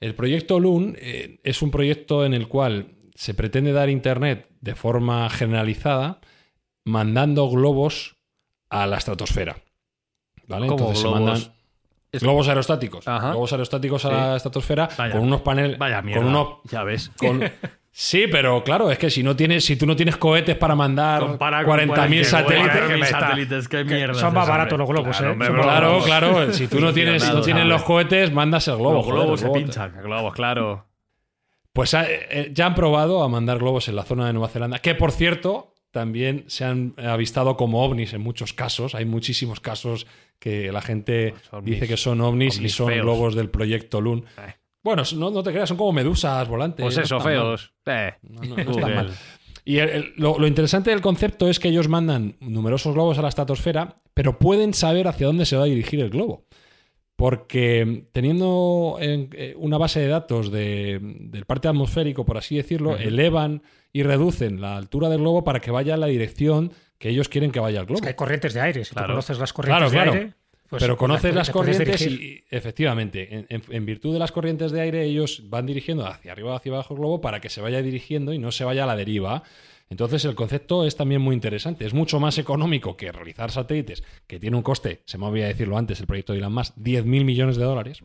[0.00, 4.74] El proyecto Loon eh, es un proyecto en el cual se pretende dar Internet de
[4.74, 6.20] forma generalizada
[6.86, 8.16] mandando globos
[8.70, 9.56] a la estratosfera.
[10.46, 10.68] ¿Vale?
[10.68, 11.18] Entonces globos?
[11.18, 11.56] se mandan
[12.12, 13.04] globos aerostáticos.
[13.04, 15.78] Globos aerostáticos a la estratosfera con unos paneles.
[15.78, 16.22] Vaya mierda.
[16.22, 17.10] Con unos, ya ves.
[17.90, 21.22] sí, pero claro, es que si no tienes, si tú no tienes cohetes para mandar
[21.22, 24.14] 40.000 satélites, satélites, qué mierda.
[24.14, 25.62] Son más baratos los globos, claro, ¿eh?
[25.62, 26.52] Claro, claro.
[26.52, 28.94] Si tú no tienes, si no tienes los cohetes, mandas el globo.
[28.94, 29.92] Los globos se pinchan.
[30.02, 30.86] Globos, claro.
[31.72, 34.94] Pues eh, ya han probado a mandar globos en la zona de Nueva Zelanda, que
[34.94, 38.94] por cierto, también se han avistado como ovnis en muchos casos.
[38.94, 40.06] Hay muchísimos casos
[40.38, 41.32] que la gente
[41.62, 44.26] dice que son ovnis, y son globos del proyecto Loon.
[44.36, 44.52] Eh.
[44.84, 46.84] Bueno, no, te creas, son como medusas volantes.
[46.84, 47.72] Pues eso, feos.
[47.86, 48.12] Eh.
[48.20, 49.10] No, mal.
[49.64, 49.78] Y
[50.16, 54.74] lo, interesante del concepto es que ellos mandan numerosos globos a la estratosfera, pero pueden
[54.74, 56.44] saber hacia dónde se va a dirigir el globo.
[57.16, 63.62] Porque teniendo eh, una base de datos del parte atmosférico, por así decirlo, elevan
[63.92, 67.52] y reducen la altura del globo para que vaya en la dirección que ellos quieren
[67.52, 67.96] que vaya el globo.
[67.96, 68.84] Es que hay corrientes de aire.
[68.84, 70.32] Si tú conoces las corrientes de aire.
[70.68, 75.44] Pues Pero conoces las, corrientes y, efectivamente, en, virtud de las corrientes de aire, ellos
[75.48, 78.38] van dirigiendo hacia arriba o hacia abajo el globo para que se vaya dirigiendo y
[78.38, 79.44] no se vaya a la deriva.
[79.88, 81.86] Entonces el concepto es también muy interesante.
[81.86, 85.78] Es mucho más económico que realizar satélites, que tiene un coste, se me olvidó decirlo
[85.78, 88.02] antes, el proyecto de Elon Musk, 10.000 millones de dólares.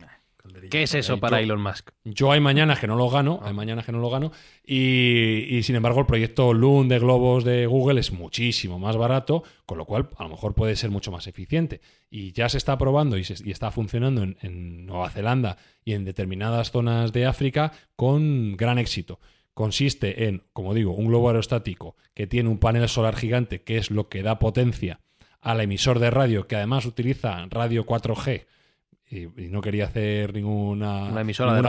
[0.70, 1.90] ¿Qué es eso para Elon Musk?
[2.04, 4.32] Yo hay mañana que no lo gano, hay mañana que no lo gano,
[4.64, 9.78] y, sin embargo el proyecto Loon de globos de Google es muchísimo más barato, con
[9.78, 11.80] lo cual a lo mejor puede ser mucho más eficiente.
[12.10, 17.12] Y ya se está probando y, está funcionando en, Nueva Zelanda y en determinadas zonas
[17.12, 19.20] de África con gran éxito.
[19.54, 23.90] Consiste en, como digo, un globo aerostático que tiene un panel solar gigante, que es
[23.90, 25.00] lo que da potencia
[25.40, 28.46] al emisor de radio, que además utiliza radio 4G
[29.12, 31.12] y, no quería hacer ninguna,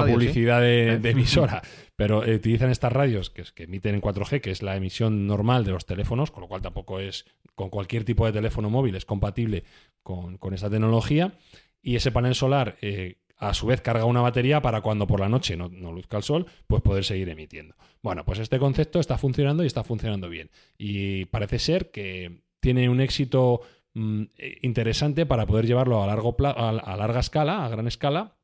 [0.06, 1.62] publicidad de, emisora,
[1.96, 5.72] pero utilizan estas radios que, que emiten en 4G, que es la emisión normal de
[5.72, 7.26] los teléfonos, con lo cual tampoco es
[7.56, 9.66] con cualquier tipo de teléfono móvil, es compatible
[10.02, 11.34] con, con esta tecnología.
[11.82, 15.30] Y ese panel solar, eh, a su vez, carga una batería para cuando por la
[15.30, 17.76] noche no, luzca el sol, pues poder seguir emitiendo.
[18.02, 20.50] Bueno, pues este concepto está funcionando y está funcionando bien.
[20.78, 23.62] Y parece ser que tiene un éxito
[23.96, 28.36] Mm, eh, interesante para poder llevarlo a, largo a, larga escala, a gran escala,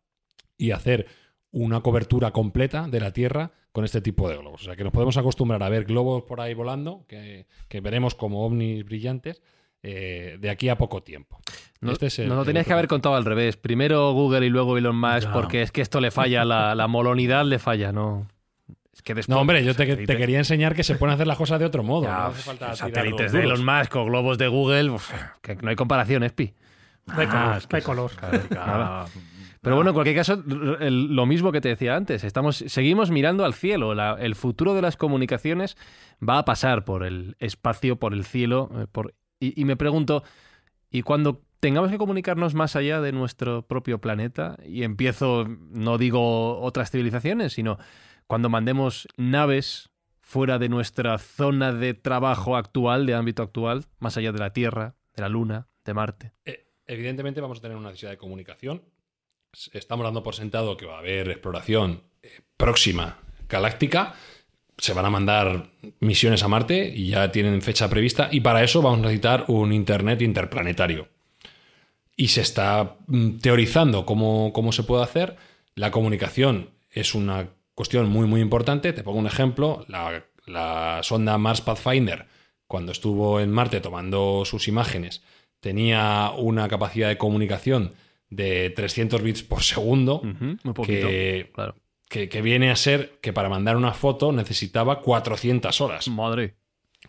[0.58, 1.08] y hacer
[1.52, 4.62] una cobertura completa de la Tierra con este tipo de globos.
[4.62, 7.48] O sea que nos podemos acostumbrar a ver globos por ahí volando, que,
[7.82, 9.42] veremos como ovnis brillantes,
[9.84, 11.40] eh, de aquí a poco tiempo.
[11.82, 13.58] No, este lo tenías que haber contado al revés.
[13.58, 17.46] Primero Google y luego Elon Musk, porque es que esto le falla, la, la molonidad
[17.46, 18.28] le falla, ¿no?
[19.28, 22.08] no, hombre, yo te, quería enseñar que se pueden hacer las cosas de otro modo.
[22.08, 24.98] no hace falta satélites de Elon Musk o globos de Google,
[25.42, 26.54] que no hay comparación, Espi.
[27.06, 28.12] No hay color.
[29.62, 33.54] Pero bueno, en cualquier caso, lo mismo que te decía antes, estamos, seguimos mirando al
[33.54, 33.94] cielo.
[34.18, 35.76] el futuro de las comunicaciones
[36.28, 38.70] va a pasar por el espacio, por el cielo.
[38.74, 40.24] Eh, por, y, me pregunto,
[40.92, 44.58] ¿y cuando tengamos que comunicarnos más allá de nuestro propio planeta?
[44.66, 47.78] Y empiezo, no digo otras civilizaciones, sino
[48.28, 54.32] cuando mandemos naves fuera de nuestra zona de trabajo actual, de ámbito actual, más allá
[54.32, 56.34] de la Tierra, de la Luna, de Marte.
[56.46, 58.84] Eh, evidentemente vamos a tener una necesidad de comunicación.
[59.74, 63.18] Estamos dando por sentado que va a haber exploración eh, próxima
[63.48, 64.14] galáctica.
[64.80, 65.70] Se van a mandar
[66.00, 68.30] misiones a Marte y ya tienen fecha prevista.
[68.32, 71.08] Y para eso vamos a necesitar un Internet interplanetario.
[72.16, 75.36] Y se está mm, teorizando cómo, cómo se puede hacer.
[75.76, 78.92] La comunicación es una cuestión muy, muy importante.
[78.92, 79.86] Te pongo un ejemplo.
[79.88, 82.26] La, sonda Mars Pathfinder
[82.68, 85.24] cuando estuvo en Marte tomando sus imágenes,
[85.60, 87.94] tenía una capacidad de comunicación
[88.30, 90.22] de 300 bits por segundo,
[90.76, 91.76] poquito, que, claro.
[92.10, 96.56] Que- que viene a ser que para mandar una foto necesitaba 400 horas Madre.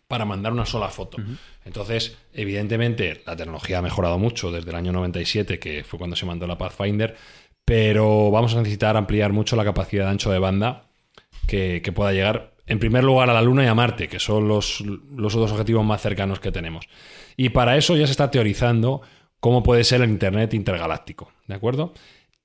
[0.07, 1.19] para mandar una sola foto.
[1.65, 6.27] Entonces, evidentemente, la tecnología ha mejorado mucho desde el año 97, que fue cuando se
[6.27, 7.17] mandó la Pathfinder,
[7.65, 10.85] pero vamos a necesitar ampliar mucho la capacidad de ancho de banda
[11.47, 14.49] que, que pueda llegar, en primer lugar, a la Luna y a Marte, que son
[14.49, 16.87] los, los dos objetivos más cercanos que tenemos.
[17.37, 19.03] Y para eso ya se está teorizando
[19.41, 21.95] cómo puede ser el Internet intergaláctico, ¿de acuerdo?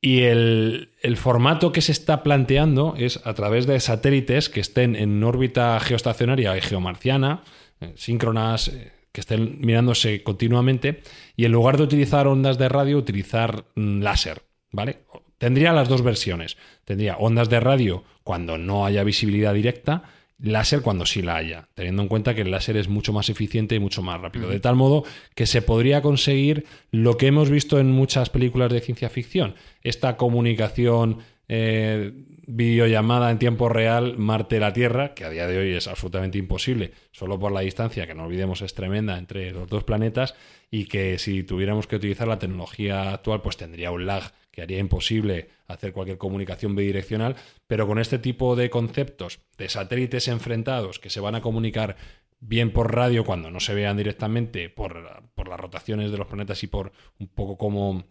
[0.06, 5.24] Y el, formato que se está planteando es a través de satélites que estén en
[5.24, 7.42] órbita geoestacionaria y geomarciana,
[7.82, 11.02] eh, síncronas, eh, que estén mirándose continuamente,
[11.36, 15.00] y en lugar de utilizar ondas de radio, utilizar mm, láser, ¿vale?
[15.40, 16.56] Tendría las dos versiones.
[16.84, 20.04] Tendría ondas de radio cuando no haya visibilidad directa,
[20.38, 23.76] láser cuando sí la haya, teniendo en cuenta que el láser es mucho más eficiente
[23.76, 24.50] y mucho más rápido.
[24.50, 28.82] De tal modo que se podría conseguir lo que hemos visto en muchas películas de
[28.82, 32.12] ciencia ficción, esta comunicación eh,
[32.48, 37.40] videollamada en tiempo real Marte-la Tierra, que a día de hoy es absolutamente imposible, solo
[37.40, 40.36] por la distancia, que no olvidemos es tremenda entre los dos planetas,
[40.70, 44.80] y que si tuviéramos que utilizar la tecnología actual, pues tendría un lag que haría
[44.80, 47.36] imposible hacer cualquier comunicación bidireccional,
[47.68, 51.98] pero con este tipo de conceptos de satélites enfrentados que se van a comunicar
[52.40, 56.64] bien por radio cuando no se vean directamente por, por las rotaciones de los planetas
[56.64, 58.06] y por un poco cómo,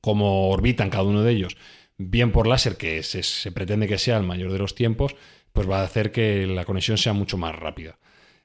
[0.00, 1.58] cómo orbitan cada uno de ellos,
[1.98, 5.14] bien por láser, que se, se pretende que sea el mayor de los tiempos,
[5.52, 7.98] pues va a hacer que la conexión sea mucho más rápida.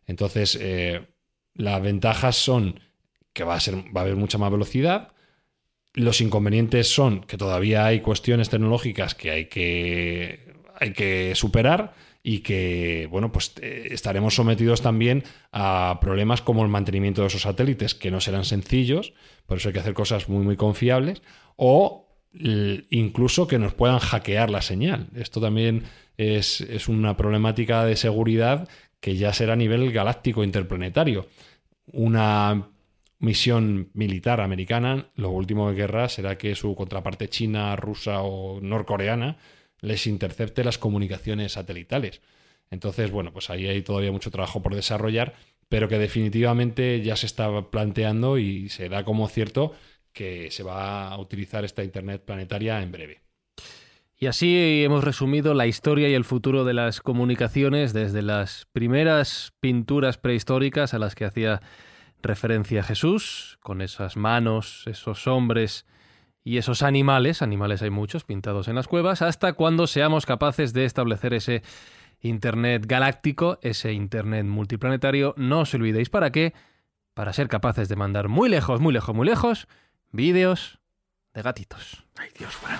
[0.06, 1.08] Entonces, eh,
[1.54, 2.82] las ventajas son
[3.32, 5.14] que va a, ser, va a haber mucha más velocidad,
[6.00, 11.93] los inconvenientes son que todavía hay cuestiones tecnológicas que hay que, hay que superar
[12.24, 17.43] y que, bueno, pues eh, estaremos sometidos también a problemas como el mantenimiento de esos
[17.43, 19.14] satélites, que no serán sencillos,
[19.45, 21.22] por eso hay que hacer cosas muy, muy confiables,
[21.56, 25.08] o incluso que nos puedan hackear la señal.
[25.16, 25.84] Esto también
[26.18, 28.68] es, es una problemática de seguridad
[29.00, 31.28] que ya será a nivel galáctico interplanetario.
[31.91, 32.70] Una
[33.20, 39.38] misión militar americana, lo último que querrá será que su contraparte china, rusa o norcoreana
[39.82, 42.22] les intercepte las comunicaciones satelitales.
[42.72, 45.36] Entonces, bueno, pues ahí hay todavía mucho trabajo por desarrollar,
[45.68, 49.74] pero que definitivamente ya se está planteando y se da como cierto
[50.14, 53.22] que se va a utilizar esta Internet planetaria en breve.
[54.18, 59.54] Y así hemos resumido la historia y el futuro de las comunicaciones desde las primeras
[59.62, 61.62] pinturas prehistóricas a las que hacía
[62.22, 65.86] referencia Jesús, con esas manos, esos hombres
[66.44, 70.86] y esos animales, animales hay muchos pintados en las cuevas, hasta cuando seamos capaces de
[70.86, 71.64] establecer ese
[72.22, 75.34] Internet galáctico, ese Internet multiplanetario.
[75.38, 76.54] No os olvidéis para qué,
[77.14, 79.68] para ser capaces de mandar muy lejos, muy lejos, muy lejos,
[80.12, 80.80] vídeos
[81.34, 82.04] de gatitos.
[82.18, 82.80] Ay, Dios, Fran.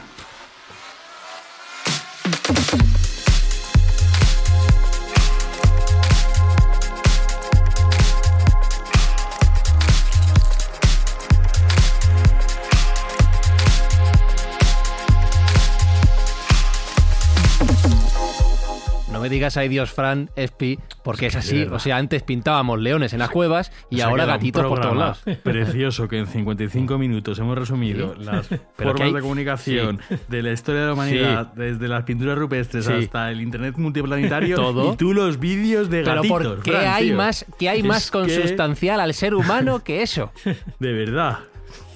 [19.20, 21.64] No me digas ay Dios, Fran, Espi, porque es así.
[21.64, 25.22] O sea, antes pintábamos leones en las cuevas y ahora gatitos por todos lados.
[25.44, 30.00] Precioso que en 55 minutos hemos resumido las que formas hay- de comunicación
[30.30, 34.94] de la historia de la humanidad, desde las pinturas rupestres hasta el internet multiplanetario Todo.
[34.94, 36.48] y tú los vídeos de Pero gatitos.
[36.48, 37.18] ¿por qué Fran, hay tío.
[37.18, 40.32] más, qué hay Es más que, consustancial al ser humano que eso?
[40.80, 41.40] De verdad.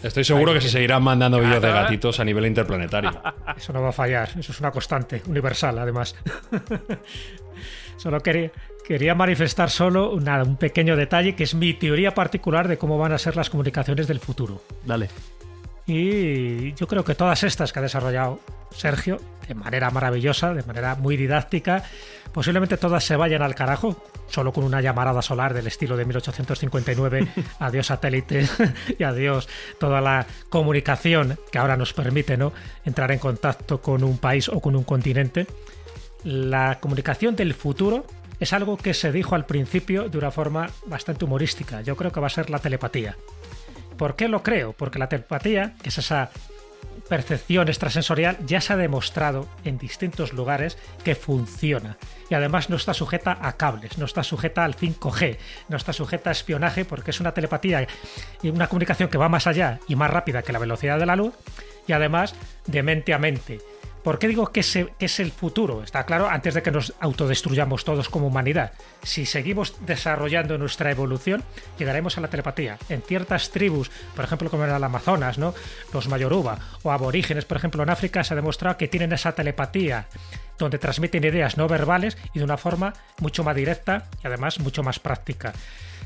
[0.04, 3.12] Estoy seguro que se seguirán mandando vídeos de gatitos a nivel interplanetario.
[3.58, 6.16] Eso no va a fallar, eso es una constante, universal además.
[7.98, 8.52] solo quería,
[8.86, 13.14] quería manifestar solo una- un pequeño detalle que es mi teoría particular de cómo van
[13.14, 14.62] a ser las comunicaciones del futuro.
[14.86, 15.10] Dale.
[15.86, 18.40] Y yo creo que todas estas que ha desarrollado
[18.72, 21.84] Sergio, de manera maravillosa, de manera muy didáctica,
[22.34, 27.28] posiblemente todas se vayan al carajo, solo con una llamarada solar del estilo de 1859,
[27.60, 28.48] adiós satélite
[29.00, 29.48] y adiós
[29.80, 32.52] toda la comunicación que ahora nos permite ¿no?
[32.84, 35.48] entrar en contacto con un país o con un continente.
[36.24, 38.06] La comunicación del futuro
[38.40, 41.82] es algo que se dijo al principio de una forma bastante humorística.
[41.82, 43.16] Yo creo que va a ser la telepatía.
[43.98, 44.74] ¿Por qué lo creo?
[44.74, 46.32] Porque la telepatía, que es esa
[47.08, 51.98] percepción extrasensorial, ya se ha demostrado en distintos lugares que funciona.
[52.30, 55.38] Y además no está sujeta a cables, no está sujeta al 5G,
[55.70, 57.88] no está sujeta a espionaje, porque es una telepatía
[58.42, 61.16] y una comunicación que va más allá y más rápida que la velocidad de la
[61.16, 61.34] luz,
[61.88, 62.36] y además
[62.66, 63.60] de mente a mente.
[64.04, 65.82] ¿Por qué digo que es, el futuro?
[65.82, 68.74] Está claro, antes de que nos autodestruyamos todos como humanidad.
[69.02, 71.42] Si seguimos desarrollando nuestra evolución,
[71.80, 72.78] llegaremos a la telepatía.
[72.90, 75.54] En ciertas tribus, por ejemplo, como en el Amazonas, ¿no?
[75.94, 80.08] los Mayoruba o aborígenes, por ejemplo, en África, se ha demostrado que tienen esa telepatía
[80.58, 84.84] donde transmiten ideas no verbales y de una forma mucho más directa y además mucho
[84.84, 85.54] más práctica.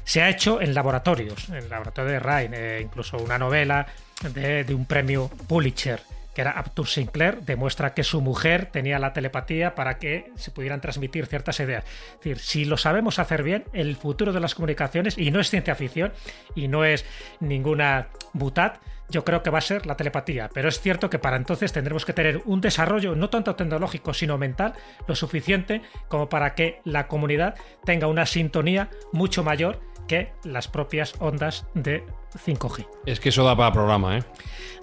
[0.04, 3.88] Se ha hecho en laboratorios, en el laboratorio de Ryan, eh, incluso una novela
[4.34, 6.00] de un premio Pulitzer
[6.38, 10.82] que era Arthur Sinclair, demuestra que su mujer tenía la telepatía para que se pudieran
[10.82, 11.84] transmitir ciertas ideas.
[11.84, 15.50] Es decir, si lo sabemos hacer bien, el futuro de las comunicaciones, y no es
[15.50, 16.14] ciencia ficción,
[16.54, 17.06] y no es
[17.40, 18.78] ninguna butat,
[19.10, 20.48] yo creo que va a ser la telepatía.
[20.54, 24.38] Pero es cierto que para entonces tendremos que tener un desarrollo no tanto tecnológico, sino
[24.38, 24.76] mental,
[25.08, 31.14] lo suficiente como para que la comunidad tenga una sintonía mucho mayor que las propias
[31.20, 32.04] ondas de
[32.46, 32.88] 5G.
[33.06, 34.24] Es que eso da para programa, ¿eh?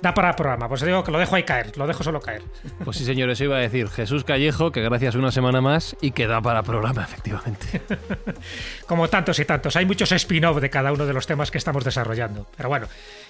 [0.03, 2.43] Da para programa, pues digo que lo dejo ahí caer, lo dejo solo caer.
[2.85, 6.27] Pues sí, señores, iba a decir Jesús Callejo, que gracias una semana más y que
[6.27, 7.81] da para programa, efectivamente.
[8.87, 11.85] como tantos y tantos, hay muchos spin-off de cada uno de los temas que estamos
[11.85, 12.47] desarrollando.
[12.57, 12.87] Pero bueno,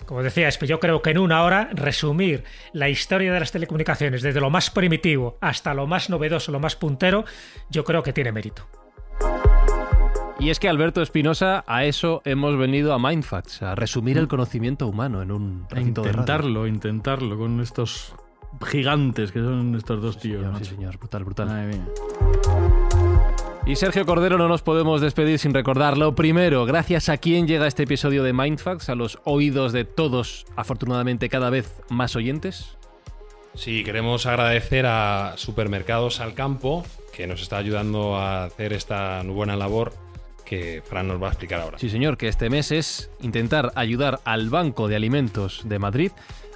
[0.06, 4.40] como decía, yo creo que en una hora resumir la historia de las telecomunicaciones desde
[4.40, 7.24] lo más primitivo hasta lo más novedoso, lo más puntero,
[7.70, 8.66] yo creo que tiene mérito.
[10.40, 14.86] Y es que Alberto Espinosa, a eso hemos venido a Mindfacts, a resumir el conocimiento
[14.88, 18.14] humano en un recinto intentarlo, intentarlo con estos
[18.66, 20.44] gigantes que son estos dos tíos.
[20.58, 21.70] sí, señor, brutal, brutal.
[23.66, 26.14] Y Sergio Cordero, no nos podemos despedir sin recordarlo.
[26.14, 31.28] Primero, gracias a quien llega este episodio de Mindfacts, a los oídos de todos, afortunadamente
[31.28, 32.76] cada vez más oyentes.
[33.54, 39.56] Sí, queremos agradecer a Supermercados al Campo, que nos está ayudando a hacer esta buena
[39.56, 40.03] labor
[40.44, 41.78] que Fran nos va a explicar ahora.
[41.78, 46.12] Sí, señor, que este mes es intentar ayudar al Banco de Alimentos de Madrid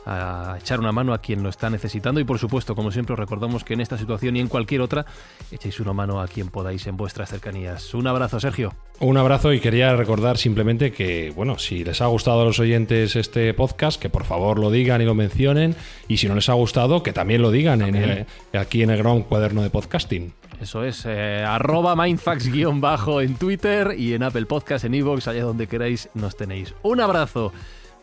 [0.09, 3.63] a echar una mano a quien lo está necesitando y por supuesto, como siempre recordamos
[3.63, 5.05] que en esta situación y en cualquier otra
[5.53, 7.93] echéis una mano a quien podáis en vuestras cercanías.
[7.93, 8.73] Un abrazo, Sergio.
[9.01, 13.17] Un abrazo y quería recordar simplemente que, bueno, si les ha gustado a los oyentes
[13.17, 15.77] este podcast, que por favor lo digan y lo mencionen
[16.09, 18.27] y si no les ha gustado, que también lo digan En
[18.59, 20.33] aquí en el gran cuaderno de podcasting.
[20.61, 25.69] Eso es, eh, arroba mindfax-bajo en Twitter y en Apple Podcast, en Evox, allá donde
[25.69, 26.75] queráis nos tenéis.
[26.83, 27.53] Un abrazo,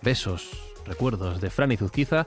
[0.02, 0.52] besos,
[0.86, 2.26] recuerdos de Fran y Zuzquiza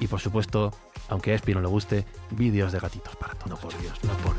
[0.00, 0.72] y por supuesto,
[1.08, 3.50] aunque a Espi no le guste, vídeos de gatitos para todos.
[3.50, 4.34] No por Dios, no por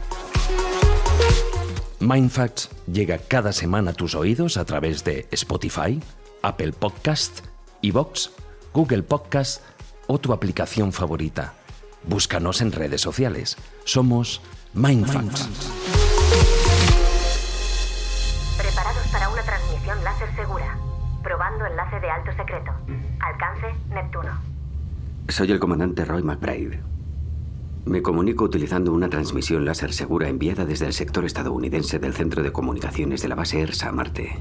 [2.00, 6.02] Mindfacts llega cada semana a tus oídos a través de Spotify,
[6.42, 7.42] Apple Podcast,
[7.82, 8.32] Evox,
[8.74, 9.62] Google Podcast
[10.08, 11.54] o tu aplicación favorita.
[12.04, 13.58] Búscanos en redes sociales.
[13.84, 14.42] Somos
[14.74, 15.50] Mindfacts.
[18.56, 20.78] Preparados para una transmisión láser segura.
[21.24, 22.72] Probando enlace de alto secreto.
[23.20, 24.30] Alcance Neptuno.
[25.28, 26.80] Soy el comandante Roy McBride.
[27.86, 32.52] Me comunico utilizando una transmisión láser segura enviada desde el sector estadounidense del Centro de
[32.52, 34.38] Comunicaciones de la base ERSA a Marte.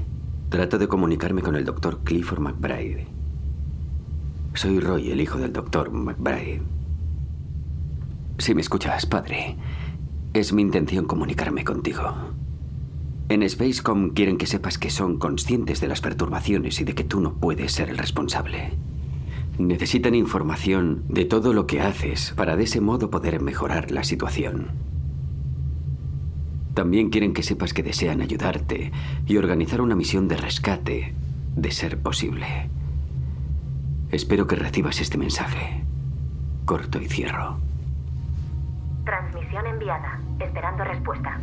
[0.49, 3.07] Trato de comunicarme con el doctor Clifford McBride.
[4.53, 6.61] Soy Roy, el hijo del doctor McBride.
[8.37, 9.57] Si me escuchas, padre,
[10.33, 12.03] es mi intención comunicarme contigo.
[13.29, 17.19] En Spacecom quieren que sepas que son conscientes de las perturbaciones y de que tú
[17.19, 18.73] no puedes ser el responsable.
[19.57, 24.67] Necesitan información de todo lo que haces para de ese modo poder mejorar la situación.
[26.73, 28.91] También quieren que sepas que desean ayudarte
[29.27, 31.13] y organizar una misión de rescate,
[31.55, 32.69] de ser posible.
[34.11, 35.83] Espero que recibas este mensaje.
[36.65, 37.68] Corto y cierro.
[39.09, 40.19] Transmisión enviada.
[40.39, 41.35] Esperando respuesta.